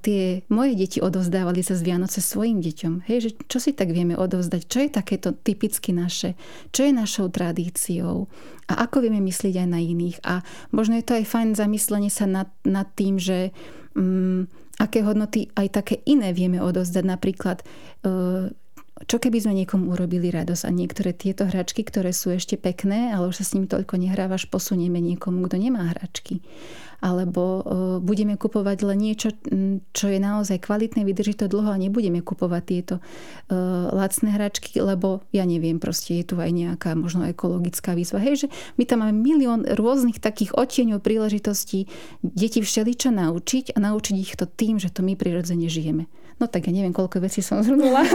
tie 0.00 0.40
moje 0.48 0.72
deti 0.72 1.04
odovzdávali 1.04 1.60
sa 1.60 1.76
z 1.76 1.84
Vianoce 1.84 2.24
svojim 2.24 2.64
deťom? 2.64 3.04
Hej, 3.04 3.18
že 3.20 3.30
čo 3.44 3.60
si 3.60 3.76
tak 3.76 3.92
vieme 3.92 4.16
odovzdať? 4.16 4.64
Čo 4.64 4.78
je 4.88 4.90
takéto 4.90 5.36
typicky 5.36 5.92
naše? 5.92 6.32
Čo 6.72 6.88
je 6.88 6.96
našou 6.96 7.28
tradíciou? 7.28 8.24
A 8.72 8.88
ako 8.88 9.04
vieme 9.04 9.20
myslieť 9.20 9.60
aj 9.60 9.68
na 9.68 9.80
iných? 9.84 10.16
A 10.24 10.40
možno 10.72 10.96
je 10.96 11.04
to 11.04 11.12
aj 11.12 11.28
fajn 11.28 11.60
zamyslenie 11.60 12.08
sa 12.08 12.24
nad, 12.24 12.48
nad 12.64 12.88
tým, 12.96 13.20
že 13.20 13.52
um, 13.92 14.48
aké 14.80 15.04
hodnoty 15.04 15.52
aj 15.52 15.84
také 15.84 16.00
iné 16.08 16.32
vieme 16.32 16.56
odovzdať. 16.56 17.04
Napríklad 17.04 17.60
uh, 18.08 18.48
čo 19.06 19.22
keby 19.22 19.38
sme 19.38 19.54
niekomu 19.62 19.94
urobili 19.94 20.32
radosť 20.34 20.66
a 20.66 20.70
niektoré 20.74 21.14
tieto 21.14 21.46
hračky, 21.46 21.86
ktoré 21.86 22.10
sú 22.10 22.34
ešte 22.34 22.58
pekné, 22.58 23.14
ale 23.14 23.30
už 23.30 23.38
sa 23.38 23.44
s 23.46 23.54
ním 23.54 23.70
toľko 23.70 23.94
nehrávaš, 23.94 24.50
posunieme 24.50 24.98
niekomu, 24.98 25.46
kto 25.46 25.56
nemá 25.60 25.94
hračky. 25.94 26.42
Alebo 26.98 27.42
uh, 27.42 27.62
budeme 28.02 28.34
kupovať 28.34 28.78
len 28.82 28.98
niečo, 28.98 29.30
čo 29.94 30.06
je 30.10 30.18
naozaj 30.18 30.66
kvalitné, 30.66 31.06
vydrží 31.06 31.38
to 31.38 31.46
dlho 31.46 31.70
a 31.70 31.78
nebudeme 31.78 32.26
kupovať 32.26 32.62
tieto 32.66 32.94
uh, 32.98 33.94
lacné 33.94 34.34
hračky, 34.34 34.82
lebo 34.82 35.22
ja 35.30 35.46
neviem, 35.46 35.78
proste 35.78 36.18
je 36.18 36.34
tu 36.34 36.34
aj 36.42 36.50
nejaká 36.50 36.98
možno 36.98 37.30
ekologická 37.30 37.94
výzva. 37.94 38.18
Hej, 38.18 38.34
že 38.42 38.48
my 38.82 38.84
tam 38.90 39.06
máme 39.06 39.14
milión 39.14 39.62
rôznych 39.62 40.18
takých 40.18 40.58
odtieňov 40.58 40.98
príležitostí 40.98 41.86
deti 42.26 42.58
všeličo 42.66 43.14
naučiť 43.14 43.78
a 43.78 43.78
naučiť 43.78 44.16
ich 44.18 44.34
to 44.34 44.50
tým, 44.50 44.82
že 44.82 44.90
to 44.90 45.06
my 45.06 45.14
prirodzene 45.14 45.70
žijeme. 45.70 46.10
No 46.38 46.46
tak 46.46 46.70
ja 46.70 46.72
neviem, 46.72 46.94
koľko 46.94 47.22
vecí 47.22 47.42
som 47.42 47.60
zhrnula. 47.60 48.06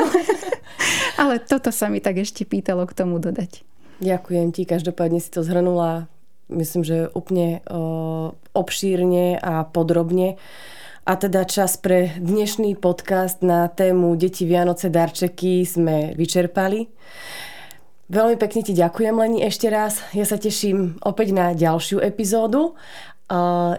Ale 1.21 1.43
toto 1.43 1.69
sa 1.69 1.91
mi 1.91 1.99
tak 1.99 2.23
ešte 2.23 2.47
pýtalo 2.47 2.87
k 2.87 2.95
tomu 2.95 3.19
dodať. 3.19 3.61
Ďakujem 3.99 4.55
ti, 4.55 4.63
každopádne 4.63 5.19
si 5.19 5.29
to 5.29 5.43
zhrnula 5.43 6.11
myslím, 6.53 6.83
že 6.83 7.11
úplne 7.11 7.63
o, 7.67 8.35
obšírne 8.53 9.39
a 9.39 9.63
podrobne. 9.63 10.37
A 11.03 11.19
teda 11.19 11.43
čas 11.43 11.75
pre 11.75 12.15
dnešný 12.15 12.79
podcast 12.79 13.43
na 13.43 13.67
tému 13.67 14.15
Deti 14.15 14.47
Vianoce 14.47 14.87
darčeky 14.87 15.67
sme 15.67 16.15
vyčerpali. 16.15 16.87
Veľmi 18.07 18.35
pekne 18.39 18.61
ti 18.63 18.71
ďakujem, 18.71 19.15
Leni, 19.15 19.43
ešte 19.43 19.67
raz. 19.67 19.99
Ja 20.15 20.23
sa 20.23 20.39
teším 20.39 20.99
opäť 21.03 21.35
na 21.35 21.51
ďalšiu 21.51 21.99
epizódu. 21.99 22.79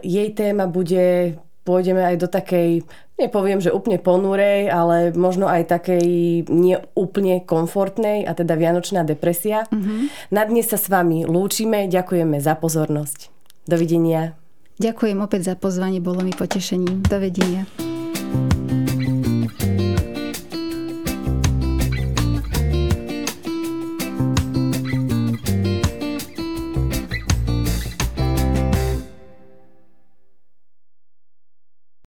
jej 0.05 0.29
téma 0.37 0.69
bude 0.69 1.39
pôjdeme 1.65 2.05
aj 2.05 2.17
do 2.21 2.29
takej 2.29 2.85
nepoviem, 3.20 3.62
že 3.62 3.74
úplne 3.74 4.03
ponúrej, 4.03 4.70
ale 4.70 5.14
možno 5.14 5.46
aj 5.46 5.70
takej 5.70 6.07
neúplne 6.50 7.42
komfortnej, 7.46 8.27
a 8.27 8.35
teda 8.35 8.59
vianočná 8.59 9.07
depresia. 9.07 9.66
Mm-hmm. 9.70 10.33
Na 10.35 10.42
dnes 10.44 10.66
sa 10.66 10.79
s 10.79 10.90
vami 10.90 11.22
lúčime, 11.24 11.87
ďakujeme 11.87 12.42
za 12.42 12.59
pozornosť. 12.59 13.31
Dovidenia. 13.64 14.37
Ďakujem 14.83 15.18
opäť 15.22 15.55
za 15.55 15.55
pozvanie, 15.55 16.03
bolo 16.03 16.27
mi 16.27 16.35
potešením. 16.35 17.07
Dovidenia. 17.07 17.94